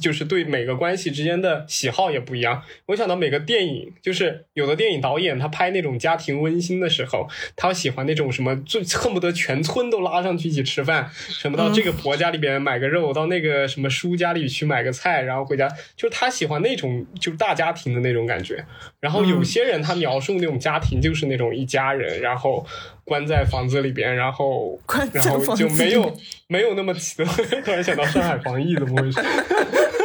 [0.00, 2.62] 就是对每个关系之间的喜好也不一样。
[2.86, 18.64] 我想到每个电影，就是有的电影导演他拍那种家庭温馨的时候，他喜欢那种什么，最恨不得全村都拉上去一起吃饭，什么到这个婆家里边买个肉，到那个什么叔家里去买个菜，然后回家，就是他喜欢那种就是大家庭的那种感觉。
[19.00, 22.64] 然后有些人他描述那种家庭就是那种一家人，然后
[23.06, 24.78] 关在房子里边，然后
[25.14, 26.14] 然后就没有
[26.48, 27.24] 没有那么奇特。
[27.64, 29.18] 突然想到上海防疫怎么回事？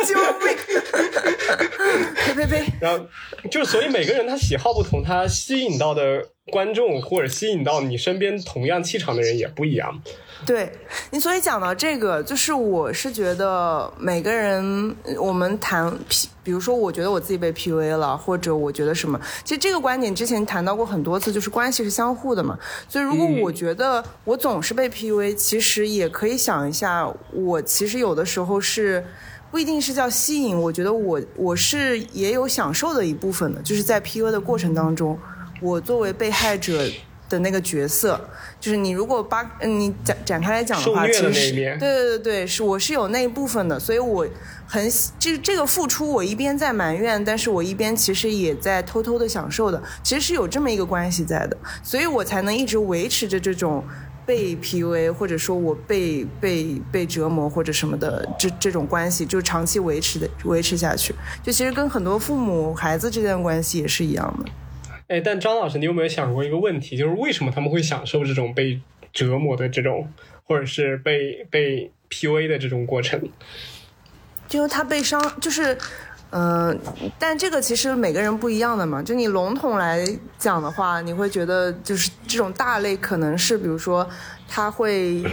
[0.07, 0.55] 救命！
[2.15, 2.65] 呸呸呸！
[2.79, 3.05] 然后
[3.49, 10.01] 就是，所以每个人他喜好不同，他吸引到的观众或者吸引到你身边同样气场的人也不一样。
[10.43, 10.71] 对
[11.11, 22.57] 你，所以讲到这个，就是我是觉得每个人，我们谈 P，比如说，我觉得我自己被 PUA 了，或者我觉得什么，其实这个观点之前谈到过很多次，就是关系是相互的嘛。
[22.89, 29.05] 所以如果我觉得我总是被 PUA，其实也可以想一下，我其实有的时候是。
[29.51, 35.19] 不一定是叫吸引，我觉得我我是也有享受的一部分的，就是在 PU 的过程当中，
[35.61, 36.89] 我作为被害者
[37.27, 38.19] 的那个角色，
[38.61, 44.25] 就是你如果把你展展开来讲的话，其实对对对对，是我是有那一部分的，所以我
[44.65, 53.83] 很这这个付出，我一边在埋怨，但是我一边其实也在偷偷的享受的，其实是有这么一个关系在的，所以我才能一直维持着这种。
[54.31, 61.13] 被 PUA，或者说我被被被折磨或者什么的，这这种关系就长期维持的维持下去，
[61.43, 64.49] 就其实跟很多父母孩子之间的关系也是一样的。
[65.09, 68.79] 哎，但张老师，你有没有想过一个问题，就是为什么他们会享受这种被
[69.11, 70.07] 折磨的这种，
[70.45, 73.21] 或者是被被 PUA 的这种过程？
[74.47, 75.77] 就是他被伤，就是，
[76.31, 76.79] 嗯、
[77.19, 79.01] 但这个其实每个人不一样的嘛。
[79.03, 80.05] 就你笼统来
[80.37, 84.07] 讲的话，你会觉得就是这种大类可能是，比如说
[84.47, 85.23] 他会。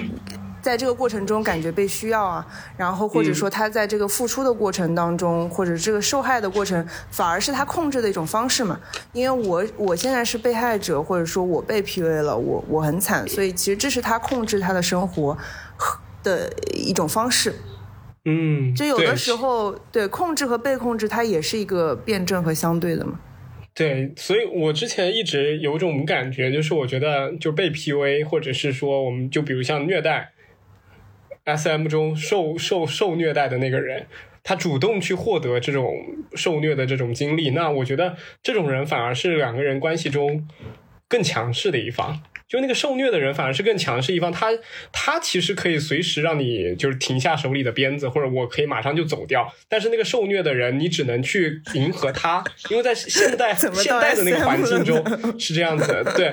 [0.61, 2.45] 在这个过程中感觉被需要啊，
[2.77, 8.79] 然后或者说他在这个付出的过程当中，或者这个受害的过程，反而是他控制的一种方式嘛。
[9.13, 15.39] 因为我我现在是被害者，或者说我被 PUA 了，我我很惨，所以其实这是他控制他的生活
[16.25, 17.55] 的一种方式。
[18.31, 23.19] 嗯，就有的时候，对控制和被控制，它也是一个辩证和相对的嘛。
[23.75, 30.33] 对，所以我之前一直有一种感觉，就是我觉得就被 PUA，或者是说我们就比如像虐待
[31.47, 34.07] ，SM 中受受受虐待的那个人，
[34.43, 35.95] 他主动去获得这种
[36.35, 40.47] 受虐的这种经历，那我觉得这种人反而是两个人关系中
[41.09, 42.21] 更强势的一方。
[42.47, 44.49] 就那个受虐的人反而是更强势一方，他
[44.91, 49.53] 他其实可以随时让你就是停下手里的鞭子，或者我可以马上就走掉。
[49.69, 56.33] 但是那个受虐的人，你只能去迎合他，因为在现 代现代的那个环境中是这样子的，对。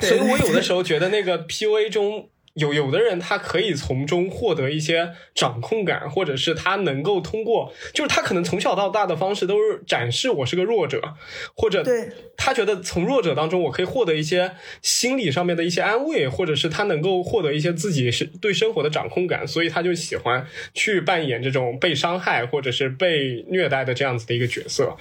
[0.08, 11.14] 所以我有的 时候觉得那个 PUA 中有有的人他可以从中获得一些掌控感，或者是他能够通过，就是他可能从小到大的方式都是展示我是个弱者，
[11.56, 24.96] 或者对他觉得从弱者当中我可以获得一些心理上面的一些安慰，或者是他能够获得一些自己是对生活的掌控感，所以他就喜欢去扮演这种被伤害或者是被虐待的这样子的一个角色。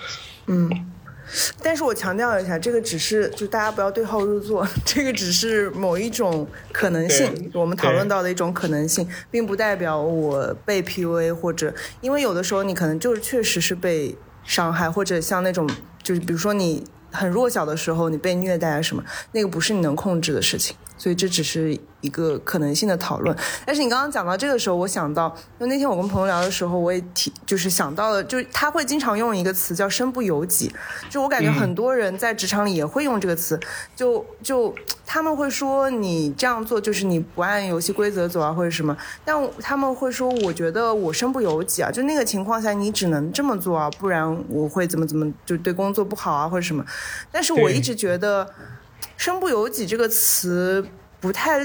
[1.62, 15.70] 但是我强调一下，这个只是就大家不要对号入座， 这个只是某一种可能性，我们讨论到的一种可能性，并不代表我被 PUA 或者因为有的时候你可能就是确实是被伤害，或者像那种
[16.02, 23.36] 就是比如说你很弱小的时候你被虐待啊什么，那个不是你能控制的事情，所以这只是一个可能性的讨论。
[23.66, 30.72] 但是你刚刚讲到这个时候，我想到，就那天我跟朋友聊的时候，我也提，就是想到了，就是他会经常用一个词叫“身不由己”，
[31.10, 33.60] 就我感觉很多人在职场里也会用这个词，
[33.96, 34.74] 就就
[35.06, 46.86] 他们会说你这样做就是你不按游戏规则走啊，或者什么，但他们会说我觉得我身不由己啊，就那个情况下你只能这么做啊，不然我会怎么怎么就对工作不好啊或者什么，
[47.32, 48.48] 但是我一直觉得
[49.18, 50.86] “身不由己”这个词。
[51.22, 51.60] 不太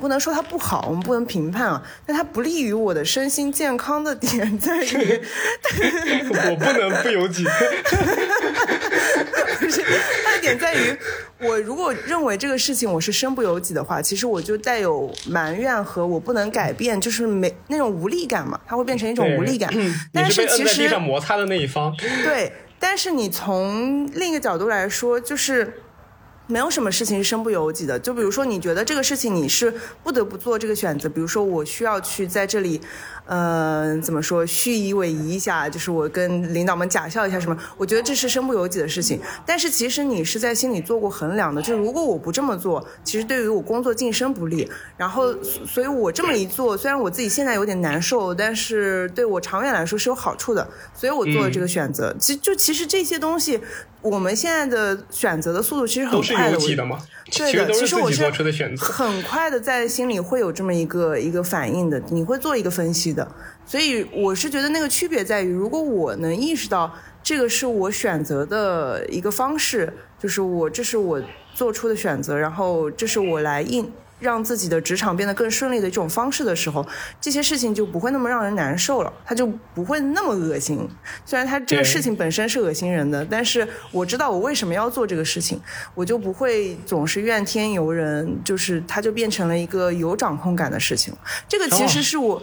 [0.00, 5.22] 不能说它不好，我们不能评判啊，但它不利于我的身心健康的点在于，
[6.30, 7.44] 我不能不由己。
[9.58, 9.82] 不是，
[10.24, 10.96] 它的点在于，
[11.38, 19.70] 我如果认为这个事情我是身不由己的话，其实我就带有埋怨和我不能改变，就是没那种无力感嘛，它会变成一种无力感。
[19.72, 21.94] 你但是其实上摩擦的那一方。
[22.24, 25.80] 对，但是你从另一个角度来说，就是。
[26.46, 32.80] 没有什么事情是身不由己的，就比如说你觉得这个事情你是不得不做这个选择，比如说我需要去在这里，
[33.24, 39.18] 呃，怎么说虚以委蛇一下，就是我跟领导们假笑一下什么，我觉得这是身不由己的事情。
[39.46, 44.68] 但是其实你是在心里做过衡量的，就是如果我不这么做，其实对于我工作晋升不利。
[44.98, 52.14] 然后，所以我这么一做，虽然我自己现在有点难受，但是对我长远来说是有好处的，所以我做了这个选择。
[52.20, 53.60] 其就其实这些东西，
[54.02, 56.52] 我们现在的选择的速度其实很都是快的。
[56.52, 56.98] 由己的嘛，
[57.30, 58.24] 对的，其实我是。
[58.78, 63.26] 很快的在心里会有这么一个一个反应的，你会做一个分析的。
[63.66, 66.92] 所以我是觉得那个区别在于，如果我能意识到
[67.22, 71.22] 这个是我选择的一个方式，就是我这是我
[71.54, 73.90] 做出的选择，然后这是我来应。
[74.24, 76.84] 让自己的职场变得更顺利的一种方式的时候，
[77.20, 80.88] 这些事情就不会那么让人难受了，它就不会那么恶心。
[81.26, 85.60] 虽然它这个事情本身是恶心人的，但是我知道我为什么要做这个事情，
[85.94, 91.14] 我就不会总是怨天尤人，就是它就变成了一个有掌控感的事情。
[91.46, 92.42] 这个其实是我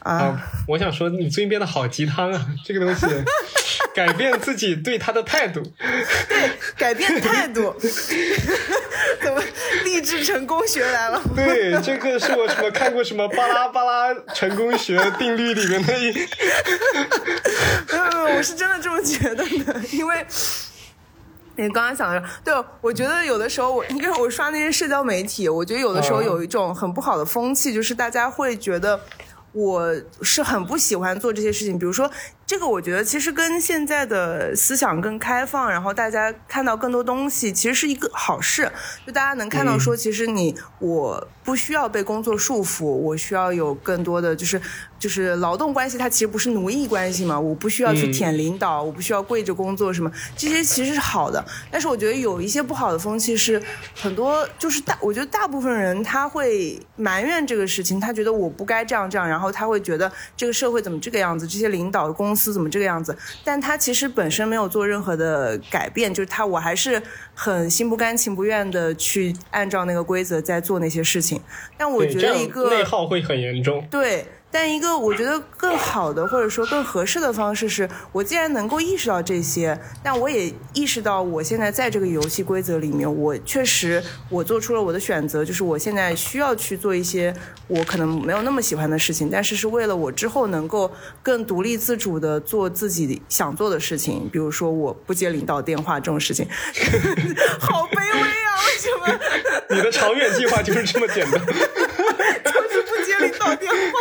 [0.00, 2.46] 啊，啊，我想说，你最近变得好鸡汤啊！
[2.64, 3.06] 这个东西，
[3.94, 5.62] 改变自己对他的态度。
[6.78, 7.74] 改变态度，
[9.20, 9.42] 怎么
[9.84, 11.20] 励志成功学来了？
[11.34, 16.12] 对，这个是我什么看过什么巴拉巴拉成功学定律里面的一。
[16.12, 20.24] 没有没有，我是真的这么觉得的，因为。
[21.60, 29.00] 你刚刚想的，对，我觉得有的时候我，因为我刷那些社交媒体，我觉得有的时候哦有一种很不好的风气，就是大家会觉得
[29.50, 31.76] 我是很不喜欢做这些事情。
[31.76, 32.08] 比如说，
[32.48, 38.72] 这个我觉得其实跟现在的思想更开放，然后大家看到更多东西，其实是一个好事。
[39.06, 44.58] 就大家能看到说，其实你我不需要被工作束缚，我需要有更多的就是
[44.98, 51.44] 就是劳动关系，它其实不是奴役关系嘛，我不需要去舔领导，我不需要跪着工作什么，这些其实是好的。
[51.70, 53.62] 但是我觉得有一些不好的风气是
[53.94, 63.14] 很多，就是大，我觉得大部分人他会埋怨这个事情，他觉得我不该这样这样，然后他会觉得这个社会怎么这个样子，这些领导公司怎么这个样子，
[63.44, 67.02] 但他其实本身没有做任何的改变，就是他我还是
[67.34, 71.40] 很心不甘情不愿的去按照那个规则在做那些事情。
[71.76, 73.84] 但我觉得一个内耗会很严重。
[73.90, 87.34] 对，但一个我觉得更好的或者说更合适的方式是，我既然能够意识到这些，但我也意识到我现在在这个游戏规则里面，我确实我做出了我的选择，就是我现在需要去做一些
[87.66, 90.90] 我可能没有那么喜欢的事情，但是是为了我之后能够
[91.22, 96.48] 更独立自主的做自己想做的事情，比如说我不接领导电话这种事情，
[97.60, 98.48] 好卑微啊！
[98.66, 99.20] 为什么？
[99.76, 101.38] 你的长远计划就是这么简单。
[103.38, 103.98] 就是不接领导电话。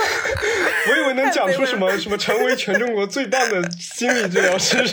[0.89, 4.77] 我以为能讲出什么什么成为全中国最棒的心理治疗师。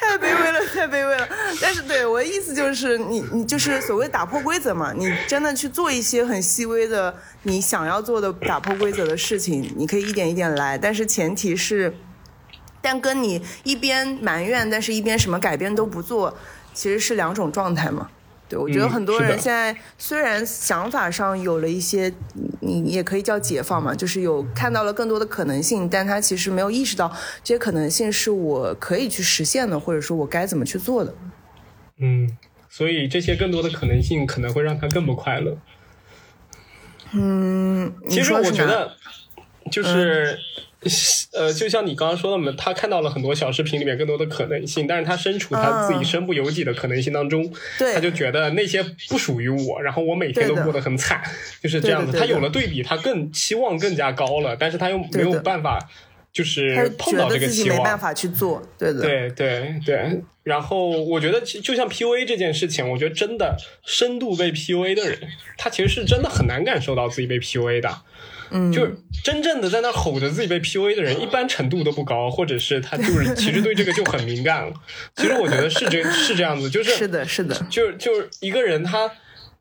[0.00, 1.28] 太卑微了，太卑微了。
[1.60, 11.94] 但是对我的意思就是，你你就是所谓打破规则嘛，你真的去做一些很细微的你想要做的打破规则的事情，你可以一点一点来，但是前提是，
[12.82, 16.36] 但跟你一边埋怨，但是一边什么改变都不做，
[16.74, 18.10] 其实是两种状态嘛。
[18.50, 22.12] 对，我觉得嗯很多人现在虽然想法上有了一些，
[22.58, 27.08] 你你也可以叫解放嘛，就是有看到了更多的可能性，但他其实没有意识到
[27.44, 31.14] 这些可能性是我可以去实现的，或者说我该怎么去做的。
[31.98, 32.36] 嗯，
[32.68, 35.56] 所以这些更多的可能性可能会让他更不快乐。
[37.12, 38.96] 嗯，其实我觉得，
[39.70, 40.36] 就是。
[41.32, 51.22] 呃，就像你刚刚说的嘛，他看到了很多小视频里面更多的可能性，但是他身处他自己嗯身不由己的可能性当中，对他就觉得那些不属于我，然后我每天都过得很惨，
[51.62, 52.10] 就是这样子。
[52.10, 55.78] 对的对的他有了对比，他更期望更加高了，但是他又没有办法，
[56.32, 65.18] 就是碰到这个期望，没办法去做，对的，对对对，然后我觉得其就像 PUA 这件事情，我觉得真的深度被 PUA 的人，
[65.58, 67.90] 他其实是真的很难感受到自己被 PUA 的。
[68.50, 74.72] 嗯，就是真正的在那吼着自己被 PUA 的人，一般程度都不高，或者是他就是其实对这个就很敏感了。
[75.16, 79.10] 其实我觉得是这是这样子，就是是的，是的，就是就是一个人他。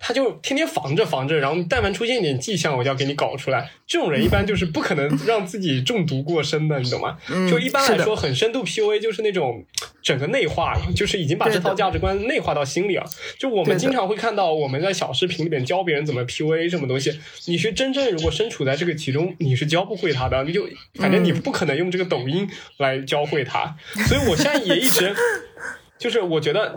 [0.02, 3.70] 他就天天防着防着，然后但凡出现一点迹象，我就要给你搞出来。
[3.86, 7.18] 这种人一般就是不可能让自己中毒过深的，你懂吗？
[7.52, 9.66] 就一般来说，很深度 PUA 就是那种
[10.02, 13.06] 整个内化了，就是已经把这套价值观内化到心里了。
[13.38, 20.44] 就我们经常会看到，我们在小视频里面教别人怎么 PUA 什么东西，你是真正如果身处在这个其中，你是教不会他的。
[20.44, 23.76] 你就反正你不可能用这个抖音来教会他。
[24.08, 25.16] 所以我现在也一直
[25.98, 26.76] 就是我觉得。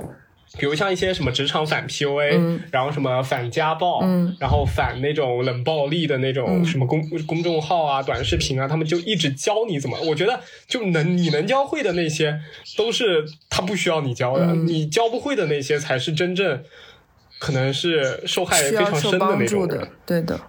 [0.58, 9.98] 比如像一些什么职场反 PUA，、嗯、然后什么反家暴，嗯、然后反那种冷暴力的那种什么公、嗯、公众号啊、短视频啊，他们就一直教你怎么。
[10.02, 12.38] 我觉得就能你能教会的那些，
[12.76, 16.62] 都是他不需要你教的，嗯、你教不会的那些才是真正
[17.38, 19.88] 可能是受害非常深的那种的。
[20.04, 20.40] 对的，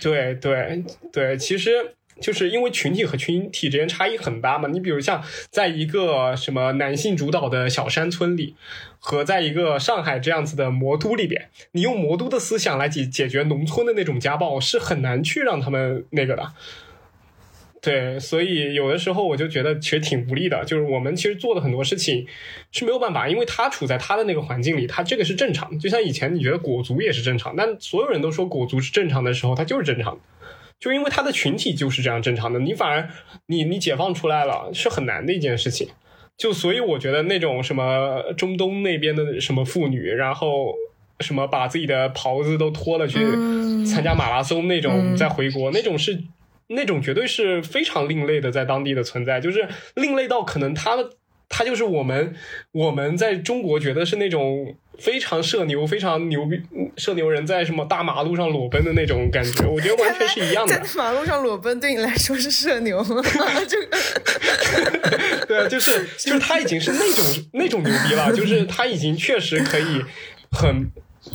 [0.00, 1.94] 对对对，其实。
[2.20, 5.22] 就是因为群体和群体之间差异很大嘛，你比如像
[5.52, 8.56] 在一个什么男性主导的小山村里，
[8.98, 16.52] 和在一个上海这样子的魔都里边，你用魔都的思想来解解决农村的那种家暴，是很难去让他们那个的。
[17.80, 22.26] 对，所以有的时候我就觉得其实挺无力的，就是我们其实做的很多事情
[22.72, 25.78] 是没有办法，因为他处在他的那个环境里，他这个是正常的。
[25.78, 30.20] 就像以前你觉得裹足也是正常，但所有人都说裹足是正常的时候，他就是正常的。
[30.80, 33.08] 就因为他的群体就是这样正常的，你反而
[33.46, 35.88] 你你解放出来了是很难的一件事情。
[36.38, 40.72] 就所以我觉得那种什么中东那边的什么妇女，然后
[41.18, 43.18] 什么把自己的袍子都脱了去
[43.84, 46.16] 参加马拉松那种，再回国、嗯、那种是
[46.68, 50.96] 那种绝对是非常另类的，在当地的存在，就是另类到可能他
[51.48, 52.34] 他就是我们
[52.72, 54.76] 我们在中国觉得是那种。
[55.00, 56.60] 非常社牛，非常牛逼，
[56.96, 60.76] 社牛人在什么大马路上裸奔的那种感觉，我觉得完全是一样的。
[60.76, 63.00] 在马路上裸奔对你来说是社牛，
[63.68, 63.96] 这个
[65.46, 70.02] 对啊，就是就是他已经是那种那种牛逼了，就是他已经确实可以
[70.50, 70.90] 很。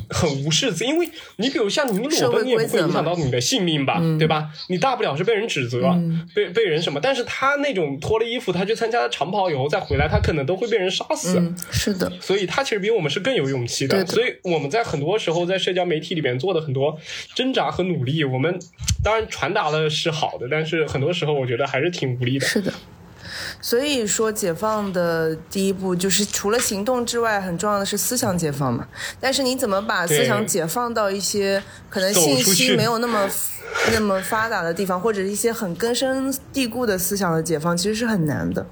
[0.09, 4.49] 很无视自，因为你比如像你裸奔，你也不会影响到你的性命吧，嗯、对吧？
[4.69, 11.39] 你大不了是被人指责，嗯、被被人什么，但是他那种脱了衣服，他去参加长跑以后再回来，他可能都会被人杀死。
[11.39, 14.03] 嗯、是的，所以他其实比我们是更有勇气的。
[14.03, 16.97] 的所以我们在很多时候在社交媒体里面做的很多
[17.35, 18.59] 挣扎和努力，我们
[19.03, 22.45] 当然传达的是好的，但是很多时候我觉得还是挺无力的。
[22.45, 22.71] 是的。
[23.61, 28.87] 所以说，解放的第一步就是除了行动之外，很重要的是思想解放嘛。
[29.19, 33.29] 但是你怎么把思想解放到一些可能信息没有那么
[33.93, 38.65] 那么发达的地方，或者一些很根深蒂固的思想的解放，其实是很难的。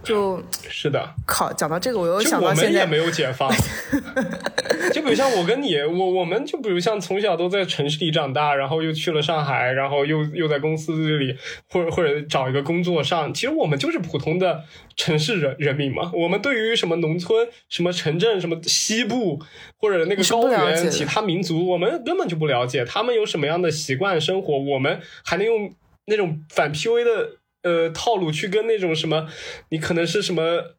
[0.00, 3.52] 就是的，考讲到这个，我又想到现在我们也没有解放。
[4.92, 11.36] 就比如像我跟你，我我们就比如像从小都在城市里长大，然后又去了上海，然后又又在公司这里
[11.68, 14.64] 或者或者找一个工作上，其实我们就是普通的
[14.96, 16.10] 城市人人民嘛。
[16.14, 19.40] 我们对于什么农村、什么城镇、什么西部
[19.78, 25.74] 或者那个高原其他民族，我们根本就不了解他们有什么样的习惯生活，我们还能用
[26.06, 27.30] 那种反 PUA 的
[27.62, 29.28] 呃套路去跟那种什么，
[29.70, 30.76] 你可能是什么。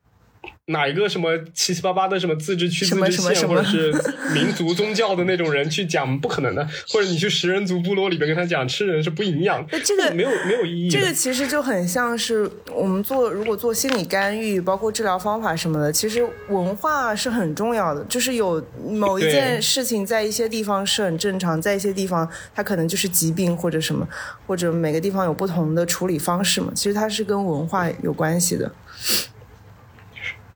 [0.69, 3.91] 哪一个什么七七八八的什么自治区、什么自治县，或者是
[4.33, 6.67] 民族宗教的那种人去讲，不可能的。
[6.89, 10.99] 或者你去食人族部落里边跟他讲吃人是不营养，那这个没有没有意义的。
[10.99, 18.03] 这个其实就很像是我们做如果做心理干预，包括治疗方法什么的，其实文化是很重要的。
[18.05, 24.07] 就是有某一件事情在一些地方是很正常，在一些地方它可能就是疾病或者什么，
[24.45, 26.71] 或者每个地方有不同的处理方式嘛。
[26.75, 28.71] 其实它是跟文化有关系的。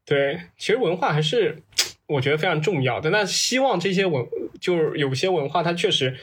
[0.06, 1.64] 对，其实文化还是
[2.08, 3.10] 我觉得非常重要的。
[3.10, 4.26] 那希望这些文，
[4.60, 6.18] 就是有些文化它确实。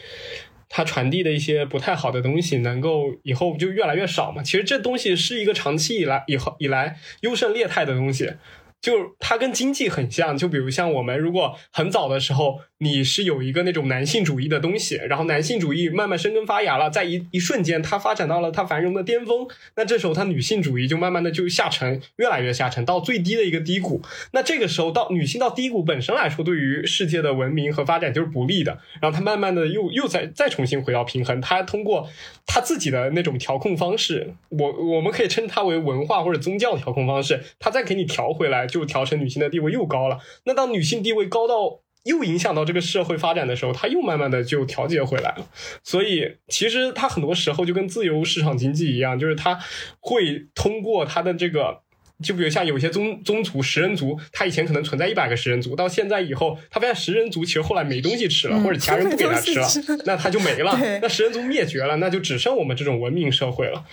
[0.73, 4.41] 它传递的一些不太好的东西，能够以后就越来越少嘛。
[4.41, 8.35] 其实这东西是一个长期以来以后以来优胜劣汰的东西，
[8.81, 10.39] 就它跟经济很像。
[10.39, 24.01] 就比如像我们如果很早的时候，你是有一个那种男性主义的东西，然后男性主义慢慢生根发芽了，在一一瞬间它发展到了它繁荣的巅峰，那这时候它女性主义就慢慢的就下沉，越来越下沉到最低的一个低谷。
[24.33, 28.79] 那这个时候到女性到低谷本身来说，对于世界的文明和发展就是不利的。
[29.03, 32.09] 然后它慢慢的又又再再重新回到平衡，它通过
[32.47, 40.19] 它自己的那种调控方式，我我们可以称它为文化或者宗教调控方式，它再给你调回来，就调成女性的地位又高了。
[40.45, 45.49] 那当女性地位高到又影响到这个社会发展的时候，它又慢慢的就调节回来了。
[45.83, 49.59] 所以其实它很多时候就跟自由市场经济一样，就是它
[50.01, 51.83] 会通过它的这个。
[52.23, 59.67] 就比如像有些宗宗族食人族，它以前可能存在一百个食人族，到现在以后，他发现食人族其实后来没东西吃了，嗯或者其他人不给他吃了
[60.05, 60.79] 那他就没了。
[61.01, 63.87] 那食人族灭绝了，那就只剩我们这种文明社会了。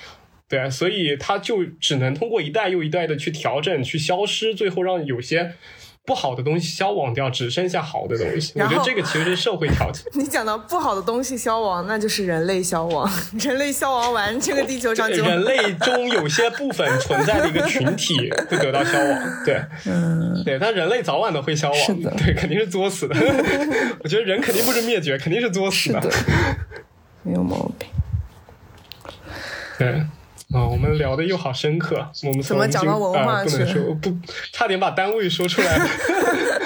[0.50, 5.54] 对，所以它就只能通过一代又一代的去调整、去消失，最后让有些
[6.08, 8.54] 不好的东西消亡掉，只剩下好的东西。
[8.56, 10.02] 我觉得这个其实是社会条件。
[10.16, 13.12] 你讲到不好的东西消亡， 那就是人类消亡。
[13.38, 23.16] 人类消亡完，这个地球上就人类中有些部分存在的一个群体会得到消亡，对，嗯，对，但人类早晚都会消亡，的对，肯定是作死的。
[24.00, 26.00] 我觉得人肯定不是灭绝，肯定是作死的。
[26.00, 26.10] 的，
[27.24, 27.90] 没有毛病。
[29.78, 30.02] 对，
[30.54, 34.16] 啊、我们聊的又好深刻，我们从怎么讲到就文化呃、不能去说不，
[34.52, 35.80] 差点把单位说出来。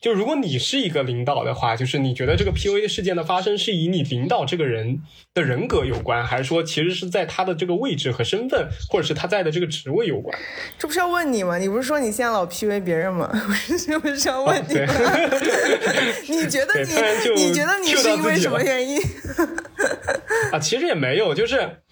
[0.00, 5.02] 就如果你是一个领导的话，就是你觉得这个 PUA 事件的发生是以你领导这个人
[5.34, 10.38] 的人格有关，还是说其实是在他的这个位置和身份，或者是他在的这个职位有关？
[10.78, 11.58] 这不是要问你吗？
[11.58, 13.30] 你不是说你现在老 PUA 别人吗？
[13.30, 14.74] 我是不是要问你？
[16.34, 18.98] 你觉得你你觉得你是因为什么原因？
[20.52, 21.82] 啊，其实也没有，就是。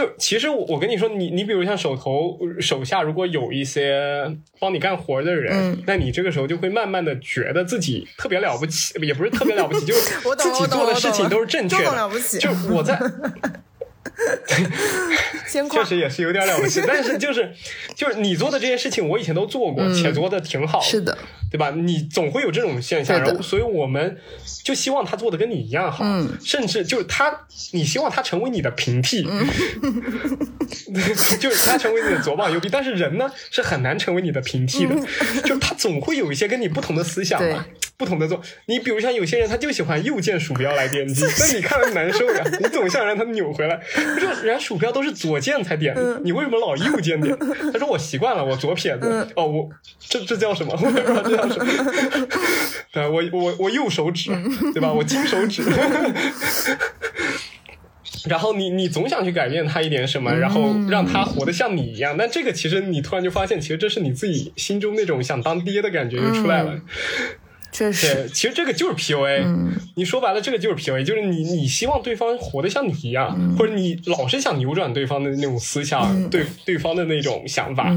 [0.00, 12.08] 就其实我我跟你说，你你比如像手头手下如果有一些帮你干活的人，嗯那你这个时候就会慢慢的觉得自己特别了不起，也不是特别了不起，就是 我，自己做的事情都是正确的。
[12.08, 12.98] 不起，就我在
[15.70, 17.52] 确实也是有点了不起，但是就是
[17.94, 21.18] 就是你做的这些事情，我以前都做过，且做的挺好，的，
[21.50, 21.70] 对吧？
[21.70, 24.16] 你总会有这种现象，然后所以我们
[24.62, 26.28] 就希望他做的跟你一样好，嗯。
[26.44, 29.46] 甚至就是他，你希望他成为你的平替，嗯。
[31.40, 34.94] 就是他成为你的左膀右臂，但是人呢是很难成为你的平替的，
[35.44, 37.66] 就是他总会有一些跟你不同的思想嘛。
[38.00, 43.78] 不同的做，你比如像有些人，他就喜欢右键鼠标来点击，那你看了难受呀，你总想让他扭回来。
[43.94, 47.36] 他说人家鼠标都是左键才点，嗯你为什么老右键点？
[47.70, 49.00] 他说我习惯了，我左撇子。
[49.02, 50.72] 嗯哦，我这这叫什么？
[50.80, 52.26] 我也不知道这叫什么。
[52.90, 54.90] 对，我我我右手指，嗯对吧？
[54.90, 55.62] 我金手指。
[58.28, 66.78] 然后你你总想去改变他一点什么，然后让他活得像你一样，但这个其实你突然就发现，其实这是你自己心中那种想当爹的感觉就出来了。
[67.72, 69.44] 确实，对，其实这个就是 PUA。
[69.96, 77.94] 你说白了，这个就是 PUA，就是你你希望对方活得像你一样，或者你老是想扭转对方的那种思想，对对方的那种想法。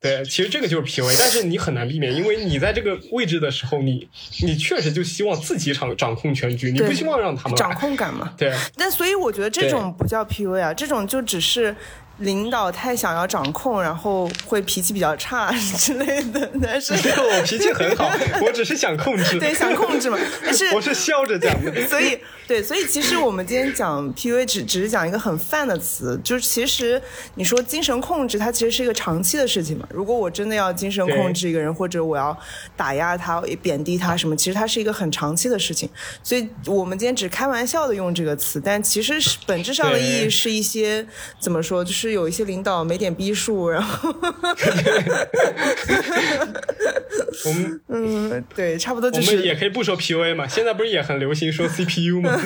[0.00, 4.06] 对，其实这个就是 PUA，但是你很难避免，因为你在这个位置的时候，你
[4.42, 8.34] 你确实就希望自己掌掌控全局，你不希望让他们来掌控感嘛。
[8.36, 11.74] 对，但所以我觉得这种不叫 PUA 啊，这种就只是
[12.18, 16.48] 领导太想要掌控，然后会脾气比较差之类的。
[16.62, 18.10] 但是我脾气很好，
[18.40, 19.38] 我只是想控制。
[19.38, 20.18] 对，想控制嘛。
[20.44, 21.88] 但是 我是笑着讲的。
[21.88, 27.02] 所以，对，所以其实我们今天讲 PUA 只只是讲一个很泛的词，就是其实
[27.34, 29.86] 你说精神控制，它其实是一个长期的事情嘛。
[29.90, 32.36] 如果我真的要精神控制一个人，或者我要
[32.76, 35.88] 打压他、贬低他什么，其实它是一个很长期的事情。
[36.22, 41.04] 所以我们今天只开玩笑的用这个词，但其实是本质上的意义是一些
[41.40, 44.14] 怎么说，就是有一些领导没点逼数，然后，
[47.44, 52.40] 我们 嗯，对，差不多就我是们也可以不说 PUA 嘛，现在不是也很流行说 CPU 吗？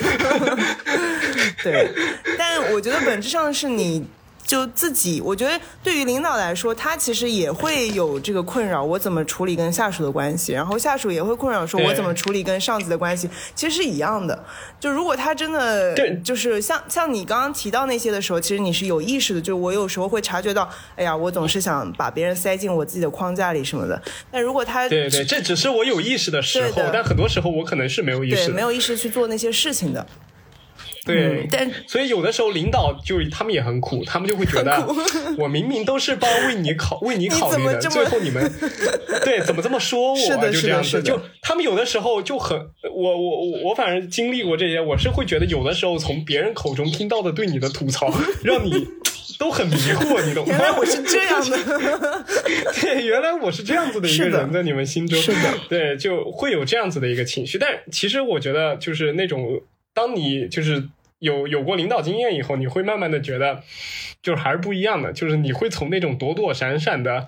[1.63, 1.89] 对，
[2.37, 4.05] 但我觉得本质上是你。
[4.49, 14.43] 就自己，我觉得对于领导来说，他其实也会有这个困扰，我怎么处理跟下属的关系，然后下属也会困扰，说我怎么处理跟上级的关系，其实是一样的。
[14.79, 24.01] 就如果他真的对就是像像你刚刚提到那些的时候，其实你是有意识的，就我有时候会察觉到，哎呀，我总是想把别人塞进我自己的框架里什么的。
[24.31, 28.45] 但如果他对对，这只是我有意识的时候，但很多时候我可能是没有意识的。
[28.47, 30.03] 对没有意识去做那些事情的，
[31.13, 34.85] 对嗯，但所以有的时候领导就他们也很苦，他们就会觉得
[35.37, 38.51] 我明明都是帮为你考 为你考虑的，最后你们
[39.23, 40.17] 对怎么这么说我？
[40.17, 48.87] 就这样子，的就他们有的时候就很我我我我反正经历过这些，我是会觉得有的时候从别人口中听到的对你的吐槽，让你
[49.37, 50.55] 都很迷惑，你懂吗？
[50.55, 51.57] 原来我是这样的。
[52.81, 57.57] 对，原来我是这样子的一个人，在你们心中，是的，对，就会有这样子的一个情绪。
[57.57, 59.61] 但其实我觉得，就是那种
[59.93, 60.83] 当你就是
[61.19, 63.61] 有有过领导经验以后，你会慢慢的觉得，
[64.21, 67.27] 就是还是不一样的，就是你会从那种躲躲闪闪的。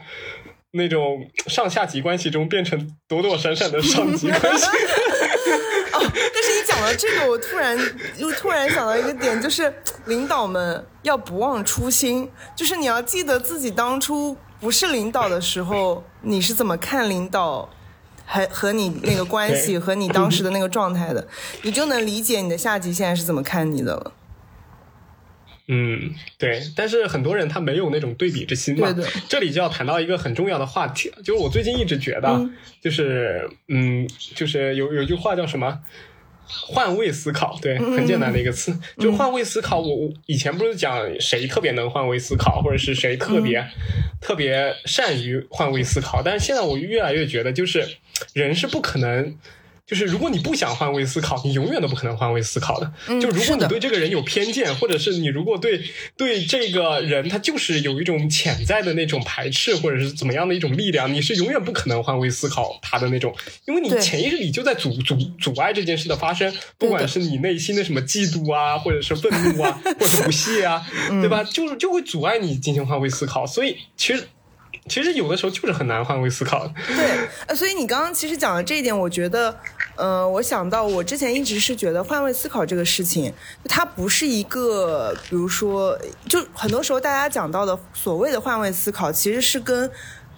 [0.73, 4.67] 那种上下级关系中变成躲躲闪闪的上级关系，
[5.91, 7.77] 但是你讲到这个，我突然
[8.17, 9.73] 又突然想到一个点，就是
[10.05, 17.69] 领导们要不忘初心，就是你要记得自己当初不是领导的时候，你是怎么看领导。
[18.31, 21.27] 和和你那个关系 和你当时的那个状态的，
[21.63, 24.13] 你就能理解你的下级现在是怎么看你的了。
[25.67, 28.91] 嗯，对，但是很多人他没有那种对比之心嘛。
[28.91, 32.49] 对对这里就要谈到一个很重要的话题，就是我最近一直觉得，
[32.81, 35.79] 就是嗯，就是有有句话叫什么？
[36.67, 39.79] 换位思考，对，很简单的一个词，就换位思考。
[39.79, 43.65] 我我以前不是讲谁特别能换位思考，或者是谁特别、
[44.19, 47.87] 特别善于换位思考，但是现在我越来越觉得，就是
[48.33, 49.35] 人是不可能。
[49.91, 52.89] 就是如果你不想换位思考，你永远都不可能换位思考的。
[53.19, 55.83] 就如果你对这个人有偏见，或者是你如果对
[56.15, 63.35] 对这个人他就是有一种潜在的那种排斥，或者是怎么样的一种力量，你是永远不可能换位思考他的那种，
[63.65, 70.87] 因为你潜意识里就在阻阻阻碍这件事的发生，不管是你内心的什么嫉妒啊，或者是愤怒啊，或者是不屑啊，
[71.19, 71.43] 对吧？
[71.43, 74.25] 就是就会阻碍你进行换位思考，所以其实。
[74.87, 77.05] 其实有的时候就是很难换位思考的，对，
[77.45, 79.55] 呃，所以你刚刚其实讲的这一点，我觉得，
[80.01, 83.31] 呃，我想到我之前一直是觉得换位思考这个事情，
[83.65, 85.95] 它不是一个，比如说，
[86.27, 89.89] 就很多时候大家讲到的所谓的换位思考，其实是跟。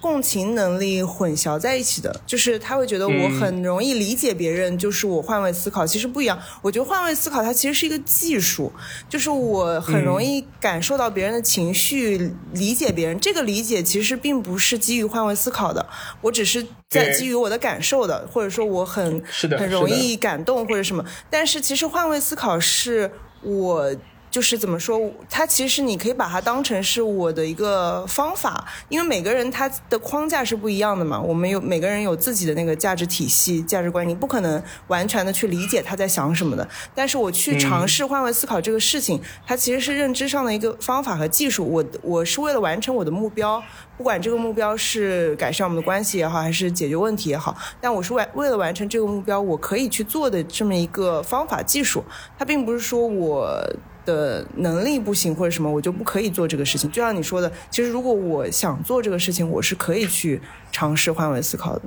[0.03, 6.37] 共情能力混淆在一起的，就是他会觉得我嗯很容易理解别人，就是我换位思考，其实不一样。
[6.61, 8.69] 我觉得换位思考它其实是一个技术，
[9.07, 13.17] 就是我很容易感受到别人的情绪，理解别人。
[13.17, 15.85] 这个理解其实并不是基于换位思考的，
[16.19, 19.23] 我只是在基于我的感受的，或者说我很
[19.57, 21.05] 很容易感动或者什么。
[21.29, 23.09] 但是其实换位思考是
[23.41, 23.95] 我。
[24.33, 31.21] 就是怎么说，它其实你可以把它当成是我的一个方法，因为每个人他的框架是不一样的嘛。
[31.21, 36.67] 我们有每个人有自己的那个价值体系、价值观，你不可能完全的去理解他在想什么的。
[36.95, 41.63] 但是我去尝试换位思考这个事情，它其实是认知上的一个方法和技术。
[41.63, 43.61] 我我是为了完成我的目标，
[43.95, 52.03] 不管这个目标是改善我们的关系也好，还是解决问题也好，但我是为为了完成这个目标，我可以去做的这么一个方法技术。
[52.35, 53.63] 它并不是说我。
[54.05, 56.91] 的能力不行或者什么，我就不可以做这个事情。
[56.91, 60.41] 就像你说的，其实如果我想做这个事情，我是可以去
[60.71, 61.81] 尝试换位思考的。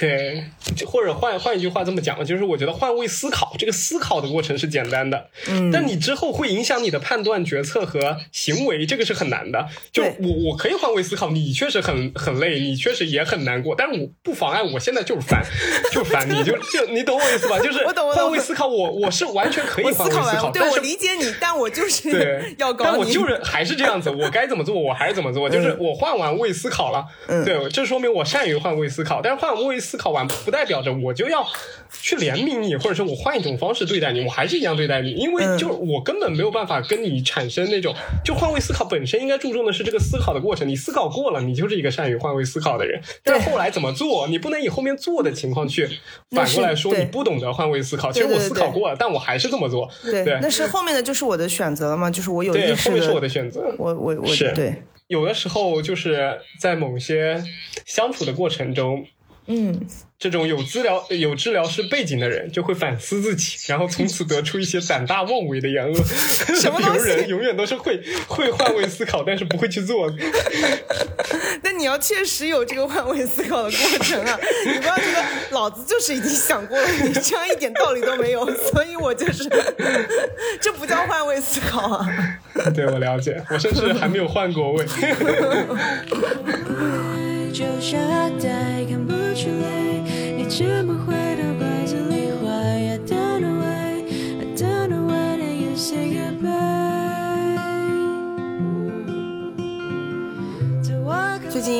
[0.00, 0.42] 对，
[0.86, 9.68] 或者换换一句话这么讲，就是我觉得换位思考这个思考的过程是简单的，嗯，但你之后会影响你的判断、决策和行为，这个是很难的。
[9.92, 15.44] 就我我可以换位思考，你确实很很累，你确实也很难过，但是我不妨碍我现在就是烦，
[15.92, 17.58] 就是烦你，就就你懂我意思吧？
[17.60, 22.90] 就是我懂换位思考，我我是完全可以换位思考，思考，对我理解你，但我就是对， 要搞你。
[22.90, 29.20] 但我就是还是这样子，我该怎么做我还是怎么做，就是我换完位思考了，嗯对，这说明我善于换位思考。
[29.20, 31.44] 但是换位思思考完，不代表着我就要
[31.90, 37.92] 去怜悯你，或者说我换一种方式对待你，我还是一样对待你，因为嗯就我根本没有办法跟你产生那种，
[38.24, 43.00] 就换位思考本身应该注重的是这个思考的过程，你思考过了，你就是一个善于换位思考的人。
[43.24, 45.88] 但是后来怎么做，你不能以后面做的情况去
[46.30, 48.12] 反过来说你不懂得换位思考。
[48.12, 49.90] 其实我思考过了，但我还是这么做。
[50.04, 53.74] 对，对那是后面的就是我的选择了嘛，就是我有对，意识后面是我的选择。
[53.78, 54.74] 我我我是对，
[55.08, 57.42] 有的时候就是在某些
[57.86, 59.04] 相处的过程中，
[59.52, 59.84] 嗯，
[60.16, 66.04] 这种有治疗有治疗师背景的人就会反思自己，然后从此得出一些胆大妄为的言论。
[66.54, 70.08] 什么东西 人永远都是会会换位思考，但是不会去做。
[71.62, 74.38] 但 你要确实有这个换位思考的过程啊，
[74.72, 79.48] 你不要觉得老子就是已经想过了，你这样一点道理都没有，所以我就是，
[80.60, 82.08] 这不叫换位思考啊。
[82.72, 84.86] 对我了解，我甚至还没有换过位。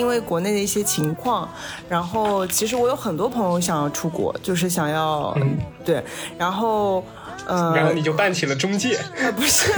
[0.01, 1.49] 因为国内的一些情况，
[1.89, 5.37] 然后其实我有很多朋友想要出国，就是想要、
[5.85, 6.03] 对，
[6.39, 7.05] 然后。
[7.49, 9.73] 嗯，然后你就办起了中介，呃，不是，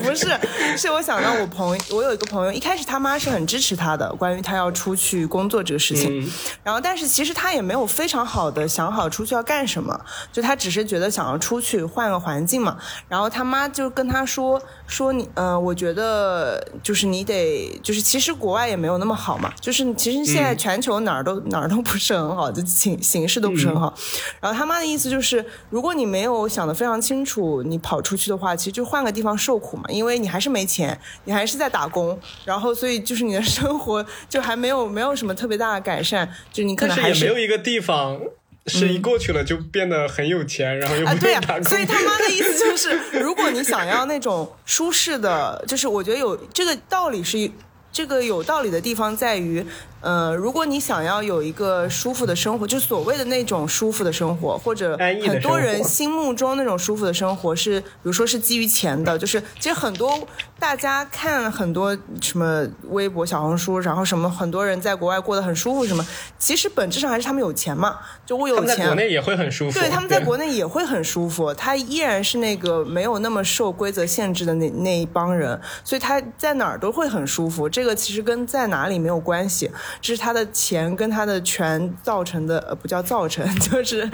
[0.00, 0.28] 不是，
[0.76, 6.20] 是我想到我朋友，我有一个朋友，一开始他妈是很支持他的，关于他要出去工作这个事情。
[6.20, 6.30] 嗯
[6.62, 9.98] 然后，但是其实他也没有非常好的想好出去要干什么，
[10.30, 12.76] 就他只是觉得想要出去换个环境嘛。
[13.08, 23.92] 然后他妈就跟他说说你，嗯、我觉得就是你得，就是其实国外也没有那么好嘛，就是其实现在全球哪儿都、哪儿都不是很好，就形形势都不是很好。
[24.40, 38.20] 然后他妈的意思就是，如果你没有想得非常清楚，你跑出去的话，其实就换个地方受苦嘛，因为你还是没钱，你还是在打工，然后所以就是你的生活就还没有没有什么特别大的改善，就你可能还也没有一个地方
[38.66, 41.40] 是一过去了就变得很有钱，然后又啊，对呀。
[41.62, 47.50] 所以他妈的意思就是，如果你想要那种舒适的，就是我觉得有这个道理是。
[47.92, 49.64] 这个有道理的地方在于，
[50.00, 60.16] 呃，如果你想要有一个舒服的生活，就所谓的那种舒服的生活，或者很多人心目中那种舒服的生活是，比如说是基于钱的，就是其实很多
[60.58, 66.06] 大家看很多什么微博、小红书，然后什么很多人在国外过得很舒服，什么，
[66.38, 69.80] 其实本质上还是他们有钱嘛，就我有钱，国内也会很舒服。
[69.80, 77.68] 对，他们在国内也会很舒服，他依然是那个没有那么受规则限制的那那一帮人，所以他在哪儿都会很舒服。
[77.68, 79.70] 这个其实跟在哪里没有关系，
[80.00, 84.08] 这是他的钱跟他的权造成的，呃，不叫造成， 就是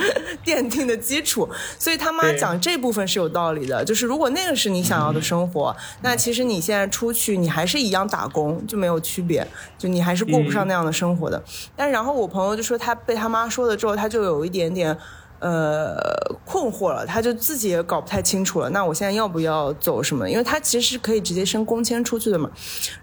[0.44, 1.48] 奠定的基础。
[1.78, 9.46] 所以他妈讲这部分是有道理的，就是如果那个是你想要的生活，那其实你现在出去，你还是一样打工，就没有区别，
[9.78, 11.42] 就你还是过不上那样的生活的。
[11.76, 14.96] 但然后我朋友就说他被他妈说了之后，他就有一点点。
[15.44, 15.96] 呃，
[16.44, 18.70] 困惑了，他就自己也搞不太清楚了。
[18.70, 20.30] 那我现在要不要走什么？
[20.30, 22.48] 因为他其实是可以直接升工签出去的嘛。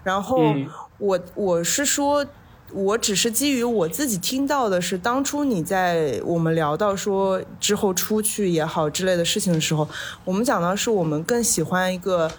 [0.02, 0.66] 然后嗯
[0.96, 2.24] 我我是说，
[2.72, 9.88] 我只是基于我自己听到的是，当初你在我们聊到说之后出去也好之类的事情的时候，
[10.24, 12.30] 我们讲到是我们更喜欢一个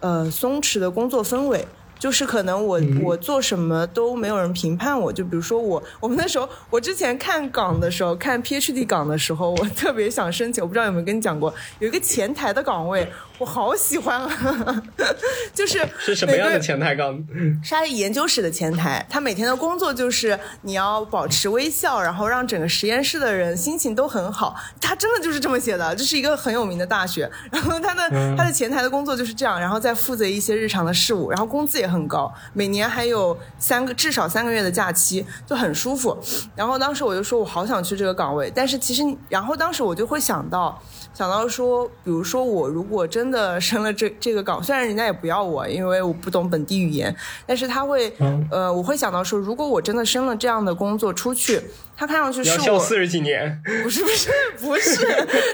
[0.00, 1.66] 呃松弛的工作氛围。
[1.98, 14.82] 就是可能我、我做什么都没有人评判我，就比如说我我们那时候我之前看岗的时候，看 PhD 岗的时候，我特别想申请，我不知道有没有跟你讲过，有一个前台的岗位，我好喜欢啊，
[15.52, 17.14] 就是是什么样的前台岗？
[17.62, 24.56] 是他研究室的前台，他每天的工作就是你要保持微笑，然后让整个实验室的人心情都很好。
[24.80, 27.30] 他真的就是这么写的，这是一个很有名的大学。
[27.50, 36.16] 然后他的、他的前台的工作就是这样，然后再负责一些日常的事务，然后工资也很高，每年还有三个至少三个月的假期，就很舒服。
[36.54, 40.80] 然后当时我就说我好想去这个岗位，但是其实然后当时我就会想到。
[41.16, 48.46] 想到说，比如说我如果真的 升了这这个岗，虽然人家也不要我，因为我不懂本地语言，但是他会，嗯。
[48.50, 51.58] 呃，我会想到说，如果我真的升了这样的工作出去，
[51.96, 55.06] 他看上去你要是我笑四十几年，不是不是不是，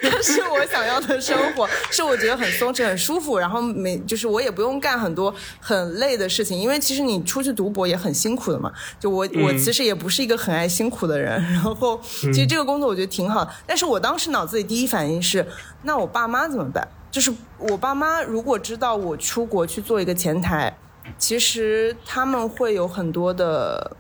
[0.02, 8.72] 它 是我想要的生活，是我觉得很松弛、很舒服，然后每就是我也不用干很多很累的事情，因为其实你出去读博也很辛苦的嘛。
[8.98, 15.46] 就我我其实也不是一个很爱辛苦的人，然后其实这个工作我觉得挺好，但是我当时脑子里第一反应是，
[15.82, 16.86] 那我爸妈怎么办？
[17.12, 20.76] 就是我爸妈如果知道我出国去做一个前台，
[21.16, 23.96] 其实他们会有很多的。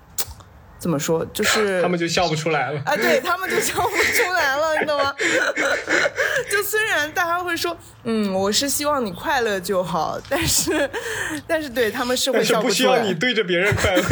[0.82, 2.82] 怎么说，就是 他们就笑不出来了。
[2.84, 5.14] 啊，对他们就笑不出来了，你懂吗？
[6.50, 10.90] 就虽然大家会说，嗯，我是希望你快乐就好，但是，
[11.46, 14.02] 但是对他们是会笑出来不需要你，对着别人快乐。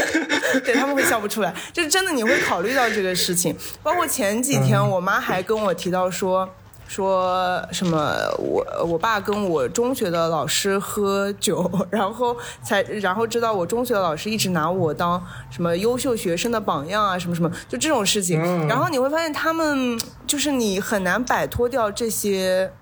[0.64, 3.54] 对他们会笑不出来，就是真的你会考虑到这个事情。
[3.82, 6.48] 包括前几天我妈还跟我提到说。
[6.86, 8.14] 说什么？
[8.38, 18.40] 我我爸跟我中学的老师喝酒，然后才然后知道我中学的老师一直拿我当什么优秀学生的榜样啊，什么什么，就这种事情。
[18.40, 22.72] 嗯然后你会发现，他们就是你很难摆脱掉这些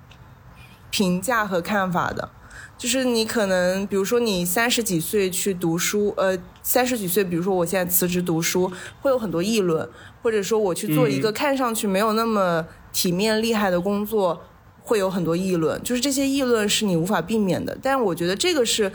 [0.91, 2.29] 评价和看法的。
[2.77, 9.89] 就是你可能，比如说你三十几岁去读书，呃，三十几岁，比如说我现在辞职读书，会有很多议论，
[10.23, 14.41] 或者说我去做一个看上去没有那么体面厉害的工作，
[14.81, 15.79] 会有很多议论。
[15.83, 18.91] 就是这些议论是你无法避免的，但我觉得这个是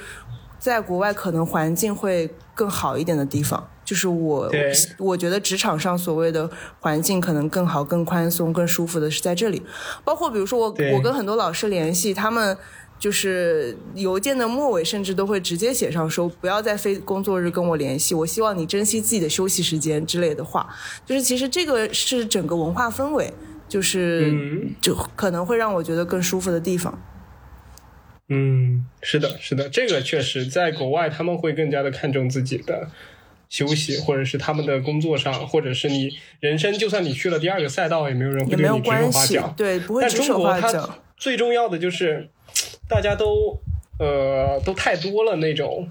[0.57, 3.69] 在国外可能环境会更好一点的地方。
[3.85, 4.47] 就是我，
[4.99, 6.47] 我觉得职场上所谓的
[6.79, 9.63] 环境可能更好、更宽松、更舒服的是在这里。
[10.03, 12.55] 包括比如说我，我跟很多老师联系，他们
[12.99, 20.69] 就是邮件的末尾甚至都会直接写上说不要在非工作日跟我联系，我希望你珍惜自己的休息时间之类的话。
[21.03, 23.33] 就是其实这个是整个文化氛围，
[23.70, 27.01] 就是、嗯就可能会让我觉得更舒服的地方。
[28.28, 32.89] 嗯，是的，是的，这个确实在国外他们会更加的看重自己的
[33.47, 36.09] 休息，或者是他们的工作上，或者是你
[36.39, 39.53] 人生，就算你去了第二个赛道，也没有人会对你指手画脚，。
[39.55, 40.97] 对，不会但指手中国它。
[41.15, 42.30] 最重要的就是
[42.88, 43.59] 大家都
[43.99, 45.89] 呃都太多了那种。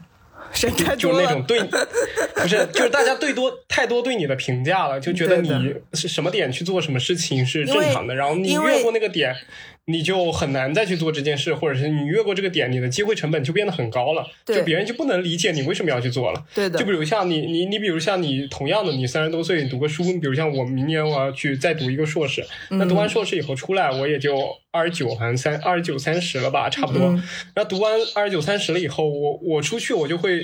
[0.52, 1.12] 谁太就？
[1.14, 9.34] 是那种对，不是，就是大家对多太多对你的评价了，就觉得你是什么点去做什么事情是正常的，然后你越过那个点，
[9.90, 16.44] 你就很难再去做这件事，或者是你越过这个点，你的机会成本就变得很高了，对就别人就不能理解你为什么要去做了。
[16.54, 24.38] 对的就比如像你，你，你比如像你同样的，你三十多岁，你读个书，你比如像我明年我要去再读一个硕士，那读嗯完硕士以后出来，我也就
[24.70, 27.08] 二十九，好像三二十九三十了吧，差不多。
[27.08, 27.22] 嗯
[27.54, 30.42] 然后读完二十九三十了以后，我我出去我就会，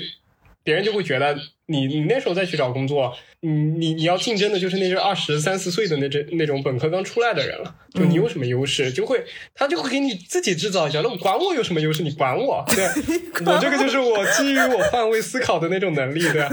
[0.65, 1.37] 别人就会觉得
[1.67, 12.83] 你你那时候再去找工作，你你你要竞争的就是那些二十三四岁的那这那种本科刚出来的人了，就你有什么优势，就会他就会给你自己制造一下，那我管我有什么优势，你管我，对
[13.45, 16.49] 我这个就是我基于我换位思考的那种能力，对吧？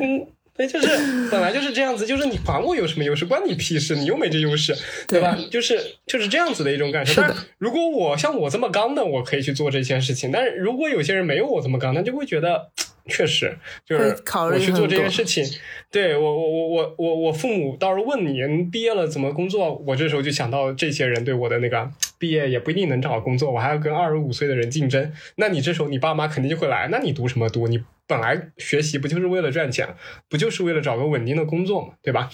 [0.00, 0.26] 嗯。
[0.56, 0.88] 对，就是
[1.30, 4.74] 本来就是这样子，就是你管我有什么优势，关你屁事，你又没这优势，
[5.06, 5.36] 对吧？
[5.50, 7.20] 就是就是这样子的一种感受。
[7.20, 12.70] 但是如果我像我这么刚的，我可以去做这件事情，但是如果有些人没有我这么刚，他就会觉得。
[13.08, 15.44] 确实，就是考虑我去做这件事情，
[15.90, 19.74] 对我我我我我我父母到时候问你，你毕业了怎么工作？
[19.86, 25.12] 我这时候就想到这些人对我的那个毕业也不一定能找到工作，我还要跟二十五岁的人竞争。
[25.36, 27.68] 那你这时候你爸妈肯定就会来，那你读什么读？
[27.68, 29.94] 你本来学习不就是为了赚钱，
[30.28, 32.30] 不就是为了找个稳定的工作嘛，对吧？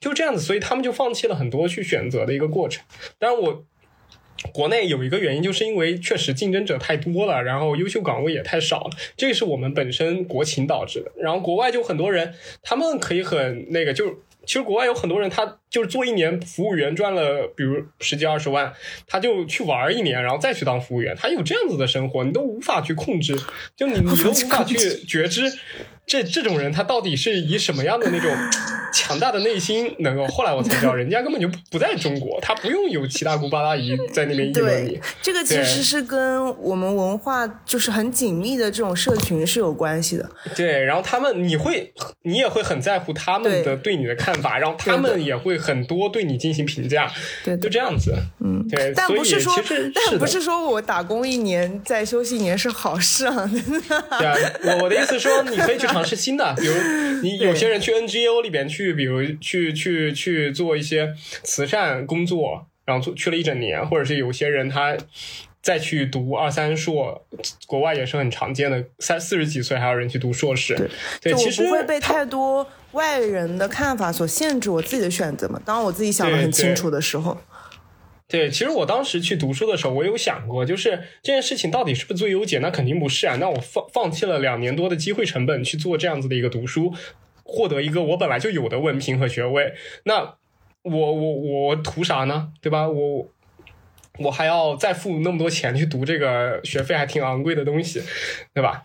[0.00, 2.82] 就这样子，所以他们就放弃了很多去选择的一个过程。
[3.18, 3.64] 当然我。
[4.52, 11.10] 国内有一个原因，就是因为确实竞争者太多了，然后优秀岗位也太少了，这是我们本身国情导致的。
[11.16, 18.72] 然后国外就很多人，他们可以很那个，就其实国外有很多人，他就是做一年服务员赚了，比如十几二十万，
[19.06, 23.34] 他就去玩一年，然后再去当服务员，他有这样子的生活，你都无法去控制，
[23.74, 24.76] 就你你都无法去
[25.06, 25.50] 觉知。
[26.06, 28.30] 这这种人，他到底是以什么样的那种
[28.92, 30.26] 强大的内心能够？
[30.26, 40.30] 后来我才知道，人家根本就不在中国，他不用有七大姑八大姨在那边议论你对。，这个其实是跟我们文化就是很紧密的这种社群是有关系的。
[40.54, 41.92] 对，然后他们你会，
[42.22, 47.10] 你也会很在乎他们的对你的看法，然后他们也会很多对你进行评价，
[47.44, 48.14] 对就这样子。
[48.40, 49.52] 嗯，对，但不是说
[49.94, 53.50] 但不是说我打工一年再休息一年是好事啊。
[54.18, 56.74] 对啊，我我的意思说，你可以去尝试新的，比如
[57.22, 64.96] 你有些人去 NGO 里边去，比如去去去做一些慈善工作，然后做去了一整年，或者是有些人他
[65.62, 67.24] 再去读二三硕，
[67.66, 70.76] 国外也是很常见的，三四十几岁还有人去读硕士。
[71.22, 75.58] 对，其实不会被太多外人的看法所限制我自己的选择嘛。
[75.64, 77.40] 当我自己想的很清楚的时候，
[78.26, 80.90] 对，其实我当时去读书的时候，我有想过，就是
[81.22, 82.58] 这件事情到底是不是最优解？
[82.58, 83.36] 那肯定不是啊。
[83.36, 86.94] 那我放放弃了两年多的机会成本去做这样子的一个读书，
[87.44, 90.36] 获得一个我本来就有的文凭和学位，那
[90.82, 92.52] 我我我图啥呢？
[92.62, 92.88] 对吧？
[92.88, 93.28] 我
[94.18, 98.00] 我还要再付那么多钱去读这个学费还挺昂贵的东西，
[98.54, 98.84] 对吧？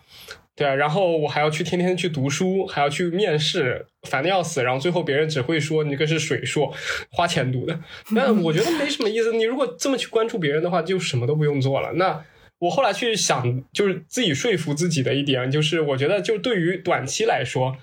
[0.60, 4.62] 对啊，然后我还要去天天去读书，还要去面试，烦的要死。
[4.62, 6.70] 然后最后别人只会说你这个是水硕，
[7.10, 7.80] 花钱读的。
[8.14, 9.32] 但我觉得没什么意思。
[9.32, 11.94] 你如果这么去关注别人的话，就什么都不用做了。
[11.94, 12.22] 那
[12.58, 17.74] 我后来去想，就是自己说服自己的一点，就是我觉得就对于短期来说，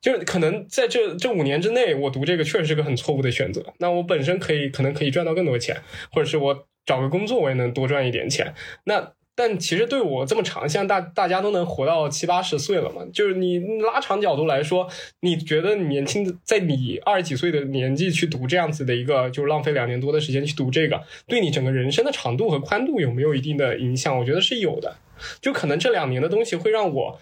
[0.00, 3.62] 就是可能在这这五年之内，我读这个确实是个很错误的选择。
[3.76, 5.76] 那我本身可以可能可以赚到更多钱，
[6.10, 8.54] 或者是我找个工作我也能多赚一点钱。
[8.84, 14.86] 那但其实对我这么长，现在大大家都能活到七八十岁了嘛，就是你拉长角度来说，
[15.20, 24.18] 你觉得年轻的在你二十几岁的年纪去读这样子的一个，就是浪费两年多的时间去读这个，对你整个人生的长度和宽度有没有一定的影响？
[24.18, 24.96] 我觉得是有的。
[25.40, 27.18] 就可能这两年的东西会让我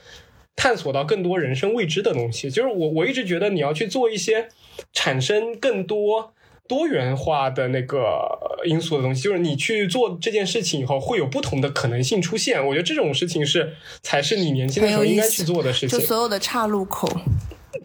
[0.57, 2.51] 探索到更多人生未知的东西。
[2.51, 4.49] 就是我我一直觉得你要去做一些
[4.93, 6.35] 产生更多。
[6.71, 12.64] 多元化的那个因素的东西，就是你去做这件事情以后，会有不同的可能性出现。
[12.64, 15.99] 我觉得这种事情是才是你年轻的时候应该去做的事情。
[15.99, 17.11] 就所有的岔路口，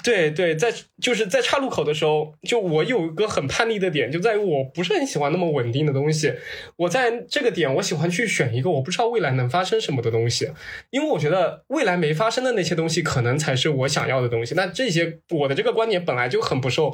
[0.03, 0.71] 对对，在
[1.01, 6.31] 就是在岔路口的时候，就我有一个很叛逆的点，就在于我不是很喜欢那么稳定的东西。
[6.75, 10.51] 我在这个点，我喜欢去选一个我不知道未来能发生什么的东西，
[10.91, 14.53] 因为我觉得未来没发生的那些东西，可能才是我想要的东西。
[14.53, 16.93] 那这些我的这个观点本来就很不受。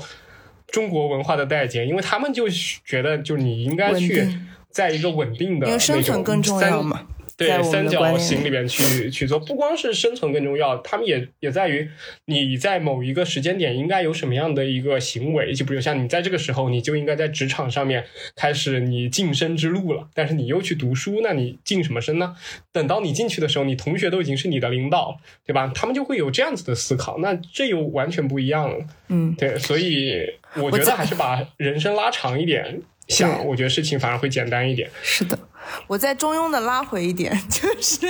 [0.71, 4.27] 中国文化的代间，因为他们就觉得，就你应该去
[4.69, 7.05] 在一个稳定的因为生存更重要嘛。
[7.41, 11.89] 对三角形里面去 去做，不光是生存更重要，他们也也在于
[12.25, 20.07] 你在某一个时间点应该有什么样的一个行为，就比如像你在这个时候，你就应该在职场上面开始你晋升之路了。
[20.13, 22.35] 但是你又去读书，那你晋什么升呢？
[22.71, 25.71] 等到你进去的时候，你同学都已经是你的领导，对吧？
[25.73, 28.85] 他们就会有这样子的思考，那这又完全不一样了。
[29.09, 30.21] 嗯，对，所以
[30.55, 34.89] 我觉得还是把人生拉长一点想，我觉得事情反而会简单一点。
[35.01, 35.37] 是的。
[35.87, 38.07] 我再中庸的拉回一点， 就是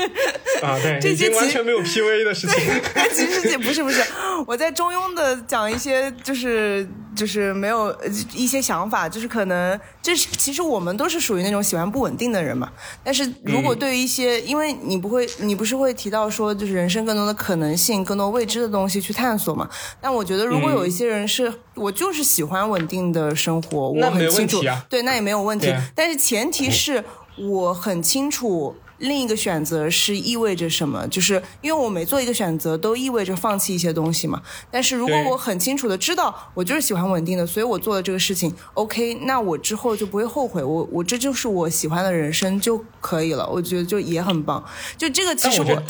[0.61, 2.59] 啊，对，这些完全没有 P V 的事情。
[3.13, 4.01] 其实也不是不是，
[4.47, 7.95] 我在中庸的讲一些，就是就是没有
[8.33, 12.71] 一些想法，就是可能这是其实我们都是属于那种喜欢不稳定的人嘛。
[13.03, 19.69] 但是如果对于一些，因为你不会，你不是会提到说，就是人生更多的可能性，更多未知的东西去探索嘛？
[19.99, 25.73] 但我觉得，如果有一些人是我就是喜欢稳定的生活，我很清楚，对，那也没有问题。
[25.93, 27.03] 但是前提是。
[27.49, 34.41] 我很清楚另一个选择是意味着什么，就是因为我每做一个选择都意味着放弃一些东西嘛。
[34.69, 40.63] 但是如果我很清楚的知道我就是喜欢稳定的，所以我做了这个事情，OK，那我之后就不会后悔。
[40.63, 43.49] 我我这就是我喜欢的人生就可以了。
[43.49, 44.63] 我觉得就也很棒。
[44.95, 45.83] 就这个其实我，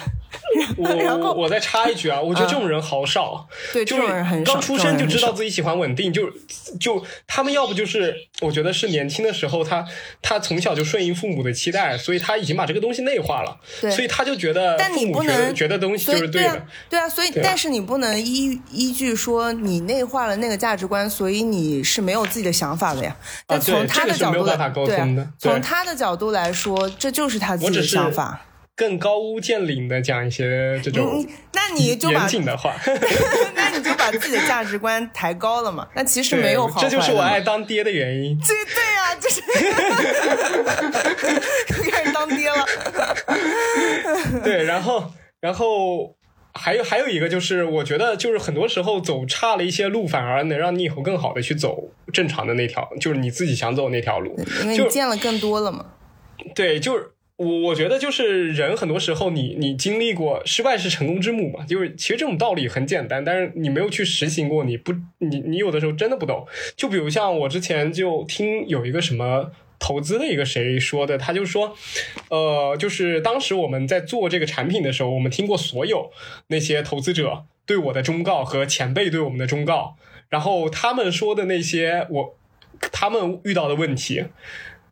[1.19, 4.53] 我我再插一句啊，我觉得这种人好少，对，这种人很少。
[4.53, 6.31] 刚出生就知道自己喜欢稳定，就
[6.79, 9.85] 就他们要不就是我觉得是年轻的时候他
[10.21, 13.00] 他从小就顺应父母的期待，所以他已经把这个东西。
[13.01, 13.57] 内化了，
[13.91, 23.15] 所以他就觉得，但你不能觉得东西就是对的，对啊，所以但是你不能依依据说你内化了那个价值观，所以你是没有自己的想法的呀。
[23.45, 28.41] 但从他的角度，对啊，从他的角度来说，这就是他自己的想法。
[28.75, 32.75] 更高屋建瓴的讲一些这种，那你就严谨的话，
[33.53, 35.87] 那你就把自己的价值观抬高了嘛？
[35.95, 38.39] 那其实没有好，这就是我爱当爹的原因。
[38.41, 39.41] 这对呀，就是
[41.77, 42.65] 又 开始当爹了。
[44.43, 46.15] 对，然后，然后
[46.53, 55.85] 还有还有一个就是，我觉得就是很多时候走差了一些路，反而能让你以后更好的去走正常的那条，就是你自己想走那条路，因为你见了更多了嘛。
[56.55, 57.11] 对，就是。
[57.43, 66.45] 我我觉得就是人很多时候，你你经历过失败是成功之母嘛，就是其实这种道理很简单，但是你没有去实行过，你不你你有的时候真的不懂。
[66.75, 71.75] 就比如像我之前就听有一个什么投资的一个谁说的，他就说，
[72.29, 76.11] 呃，就是当时我们在做这个产品的时候，我们听过所有
[76.49, 79.95] 那些投资者对我的忠告和前辈对我们的忠告，
[80.29, 82.37] 然后他们说的那些我
[82.91, 84.25] 他们遇到的问题。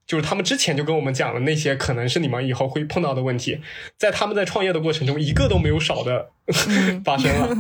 [0.09, 3.59] 就是他们之前就跟我们讲了那些可能是你们以后会碰到的问题，
[3.95, 6.31] 在他们在创业的过程中，一个都没有少的
[7.05, 7.55] 发生了。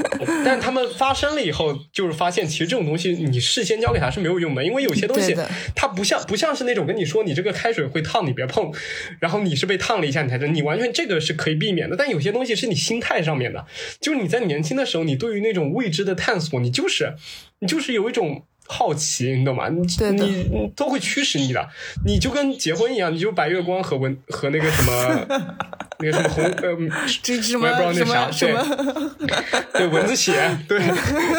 [0.42, 5.36] 但他们发生了以后，就是发现其实这种东西你事先教给他是没有用的，因为有些东西
[5.76, 8.72] 它不像不像是那种跟你说你这个开水会烫，你别碰，
[9.20, 11.96] 然后你是被烫了一下你才知道，你完全这个是可以避免的。
[11.96, 13.66] 但有些东西是你心态上面的，
[14.00, 17.14] 就是你在年轻的时候，你对于那种未知的探索，你就是
[17.58, 18.46] 你就是有一种。
[18.72, 19.68] 好奇，你懂吗？
[19.68, 19.84] 你
[20.22, 21.68] 你都会驱使你的，
[22.06, 25.26] 你就跟结婚一样，你就白月光和文和那个什么
[25.98, 26.92] 那个什么红呃，我也不
[27.42, 28.54] 知道那啥，对。
[29.80, 30.32] 对蚊子血，
[30.68, 30.78] 对，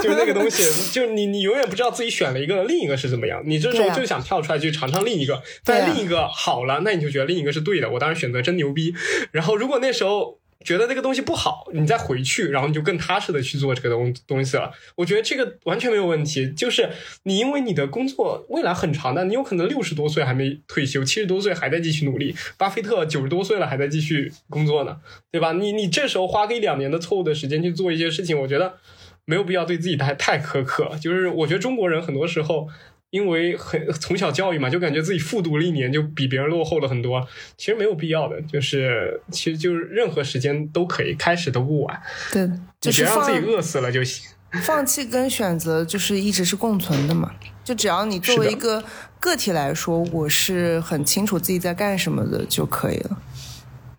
[0.02, 8.94] 就那个东西，就你你永远不知道自己选了一个，另一个是怎么样，你这时候就想跳出来去尝尝另一个，但另一个好了，那你就觉得另一个是对的，我当时选择真牛逼。
[9.32, 10.41] 然后如果那时候。
[10.64, 14.72] 觉得那个东西不好，你再回去，然后你就更踏实的去做这个东东西了。
[14.96, 16.52] 我觉得这个完全没有问题。
[16.52, 16.90] 就是
[17.24, 22.36] 你因为你的工作未来很长的，你有可能六十多岁还没退休，七十多岁还在继续努力。
[22.58, 24.98] 巴菲特九十多岁了还在继续工作呢，
[25.32, 25.52] 对吧？
[25.54, 28.78] 你你这时候花个一两年的错误的时间去做一些事情，我觉得
[29.26, 30.92] 没有必要对自己太太苛刻。
[31.02, 32.68] 就是我觉得中国人很多时候。
[33.12, 42.02] 因为很 从小教育嘛，就感觉自己复读了一年就比别人落后了很多，其实没有必要的，就是其实就是任何时间都可以，开始都不晚，
[42.34, 42.50] 对，
[42.80, 44.28] 就是别让自己饿死了就行。
[44.64, 47.32] 放弃跟选择就是一直是共存的嘛。
[47.64, 48.84] 就只要你作为一个
[49.18, 53.22] 个体来说，我是很清楚自己在干什么的就可以了。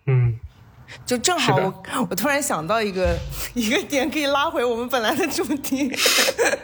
[0.06, 0.34] 嗯，
[1.04, 3.16] 就正好我 我突然想到一个
[3.54, 5.90] 一个点，可以拉回我们本来的主题。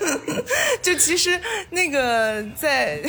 [0.82, 1.38] 就其实
[1.70, 3.00] 那个在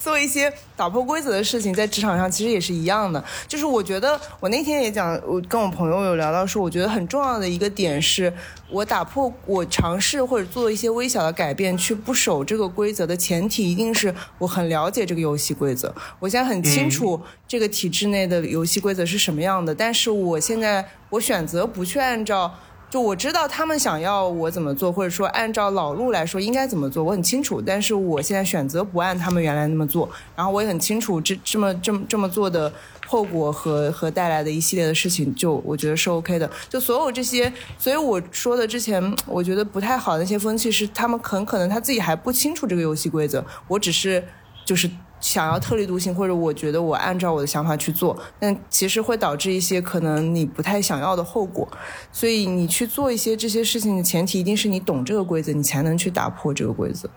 [0.00, 3.22] 做一些打破规则的事情，在职场上其实也是一样的。
[3.46, 8.32] 就是我觉得我那天也讲，我跟我朋友有聊到说，我觉得很重要的一个点是，
[8.70, 22.52] 我打破我尝试或者做一些微小的改变，去不守这个规则的前提，一定是我很了解这个游戏规则，我现在很清楚这个体制内的游戏规则是什么样的，但是我我现在我选择不去按照。
[22.90, 27.62] 就我知道他们想要我怎么做，或者说按照老路来说应该怎么做，我很清楚。
[27.62, 32.72] 但是我现在选择不按他们原来那么做，然后我也很清楚这这么这么这么做的
[33.06, 36.50] 后果和和带来的一系列的事情，就我觉得是 OK 的。
[36.68, 44.24] 就所有这些，所以我说的之前我觉得不太好的那些风气是他们很可能他自己还不清楚这个游戏规则，我只是
[44.64, 44.90] 就是。
[45.20, 51.68] 想要特立独行，或者我觉得我按照我的想法去做，但其实会导致一些可能你不太想要的后果。
[52.10, 57.08] 所以你去做一些这些事情的前提，一定是你懂这个规则，你才能去打破这个规则。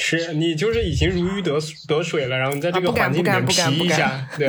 [0.00, 1.58] 是你就是已经如鱼得
[1.88, 4.46] 得水了，然后你在这个环境里面不敢皮一下，对，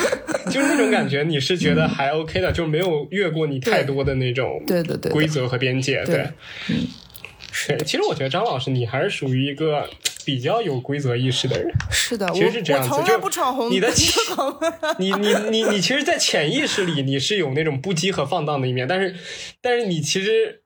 [0.50, 6.30] 就是那种感觉，你是觉得还 OK 的，就没有越过你太多的那种对的对规则和边界，对对。
[7.58, 9.88] 是，其实我觉得张老师你还是属于一个
[10.26, 11.72] 比较有规则意识的人。
[11.90, 14.56] 是的，其实是这样子，就是不闯红灯你的灯
[15.00, 19.16] 你你你你其实，在潜意识里你是有那种不羁和放荡的一面，但是
[19.62, 20.60] 但是你其实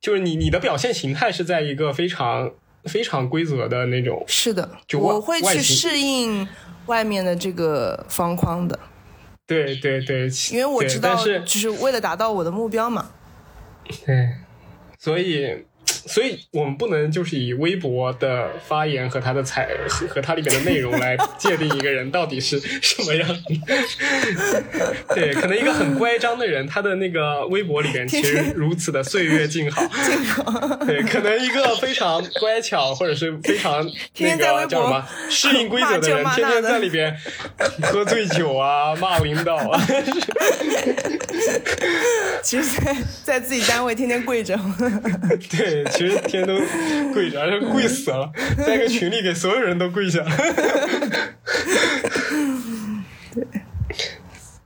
[0.00, 2.52] 就是你你的表现形态是在一个非常
[2.84, 6.46] 非常规则的那种，是的，就我会去适应
[6.86, 8.78] 外面的这个方框的，
[9.44, 13.10] 对对对，因为我知道，就是为了达到我的目标嘛。
[14.06, 14.36] 对，
[15.00, 15.64] 所以。
[16.06, 23.34] 所以我们不能就是以微博的发言和他的采和和它里面的内容来界定一个人到底是什么样的。
[25.14, 29.82] 对，可能一个很乖张的人，他的那个微博里面其实如此的岁月静好。
[30.04, 30.76] 静好。
[30.84, 33.84] 对，可能一个非常乖巧或者是非常
[34.18, 37.16] 那个叫什么适应规则的人，天天在里边
[37.82, 39.80] 喝醉酒啊，骂领导啊。
[42.42, 44.58] 其实在，在自己单位天天跪着。
[45.50, 46.54] 对，其实天天都
[47.12, 48.30] 跪着，而且跪死了，
[48.66, 50.30] 在一个群里给所有人都跪下了。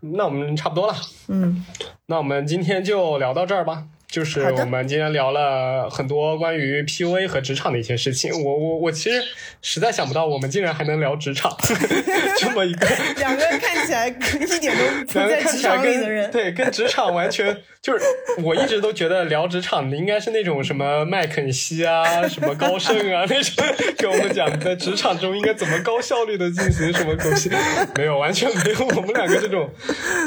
[0.01, 0.95] 那我们差不多了，
[1.29, 1.65] 嗯，
[2.07, 3.85] 那我们今天就聊到这儿吧。
[4.09, 8.33] 就是我们今天聊了很多关于 PUA 和职场的一些事情。
[8.33, 9.23] 我我我其实
[9.61, 11.55] 实在想不到，我们竟然还能聊职场
[12.39, 12.87] 这么一个
[13.19, 16.31] 两个看起来 一点都不两个在职看起来跟场里的人。
[16.31, 18.05] 对跟职场完全就是，
[18.43, 23.65] 我一直都觉得聊职场的应该是那种什么麦肯锡啊、什么高盛啊那种
[23.99, 27.51] 给我们讲在职场中应该怎么高效率的进行什么东西，
[27.97, 29.69] 没有完全没有，我们两个这种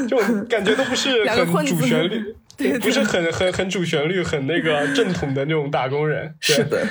[0.07, 6.35] 这种感觉都不是很主旋律，对对不是很很很主旋律、很那个正统的那种打工人。
[6.41, 6.87] 对是的，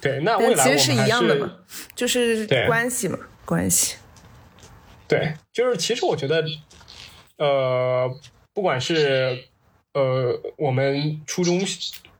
[0.00, 1.52] 对，那未来我其实是们还是一样的嘛，
[1.96, 3.96] 就是关系嘛，关系。
[5.08, 6.44] 对，就是其实我觉得，
[7.38, 8.08] 呃，
[8.54, 9.44] 不管是
[9.94, 11.60] 呃我们初中、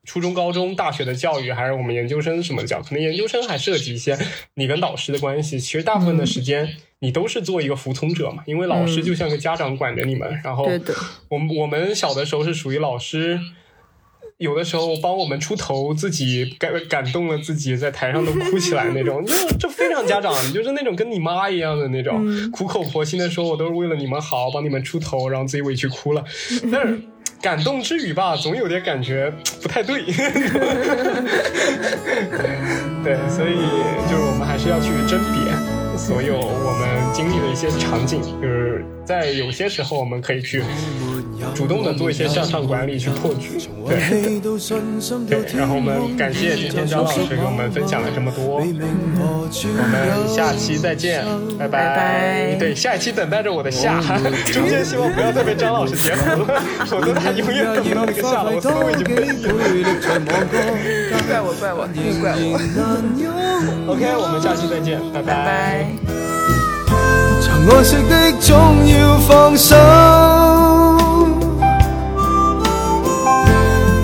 [0.05, 4.19] 初中、高中、大学的教育，还是我们研究生什么的教，可能研究生还涉及一些
[4.55, 5.61] 你跟导师的关系。
[5.61, 10.41] 其实大部分的时间，你都是做一个服从者嘛，因为老师就像个家长管着你们。
[10.43, 10.69] 然后，
[11.29, 13.39] 我们我们小的时候是属于老师。
[14.39, 26.25] 有的时候帮我们出头，自己感感动了自己，在台上都哭起来那种，就这非常家长，就是那种跟你妈一样的那种，苦口婆心的说，我都是为了你们好，帮你们出头，然后自己委屈哭了。
[26.73, 27.01] 但是
[27.43, 30.05] 感动之余吧，总有点感觉不太对。
[33.03, 33.57] 对，所以
[34.09, 35.53] 就是我们还是要去甄别
[35.99, 40.63] 所有我们经历的一些场景，就是在有些时候我们可以去
[41.55, 43.59] 主动的做一些向上管理，去破局。
[43.87, 44.41] 对。
[45.29, 51.25] 对，然后我们感谢今天张老师给我们分享了这么多，我们下期再见，
[51.59, 52.55] 拜拜。
[52.59, 54.01] 对，下一期等待着我的下，
[54.53, 59.33] 中间希望不要再被张老师截胡了，否则他永远等不到那个下了，我思路已經背了。
[61.29, 62.57] 怪我，怪我，又怪我。
[63.93, 66.42] OK，我们下期再见，拜拜。
[67.65, 69.77] 爱惜的總要放手，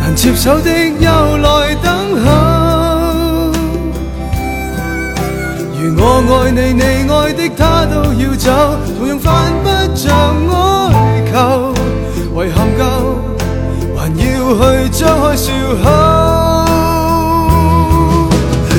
[0.00, 0.70] 难接手的
[1.00, 1.92] 又來等
[2.24, 2.26] 候。
[5.80, 6.02] 如我
[6.44, 8.46] 愛你，你愛的他都要走，
[8.96, 9.26] 同樣犯
[9.62, 10.04] 不着
[10.54, 10.54] 哀
[11.32, 11.34] 求。
[12.34, 12.80] 遗憾夠，
[13.96, 14.22] 還要
[14.54, 15.46] 去張開笑
[15.82, 15.84] 口。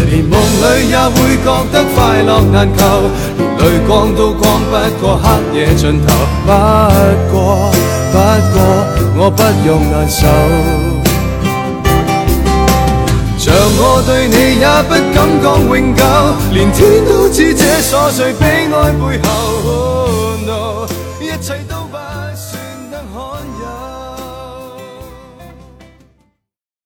[0.09, 2.79] 連夢裏也會覺得快樂難求，
[3.59, 4.71] 泪光都光不
[5.01, 6.07] 过黑夜尽头。
[6.45, 6.51] 不
[7.31, 7.71] 过，
[8.11, 8.17] 不
[8.53, 8.57] 过，
[9.17, 10.27] 我不用难受。
[13.37, 16.03] 像我对你也不敢讲永久，
[16.51, 20.08] 连天都知这琐碎悲哀背後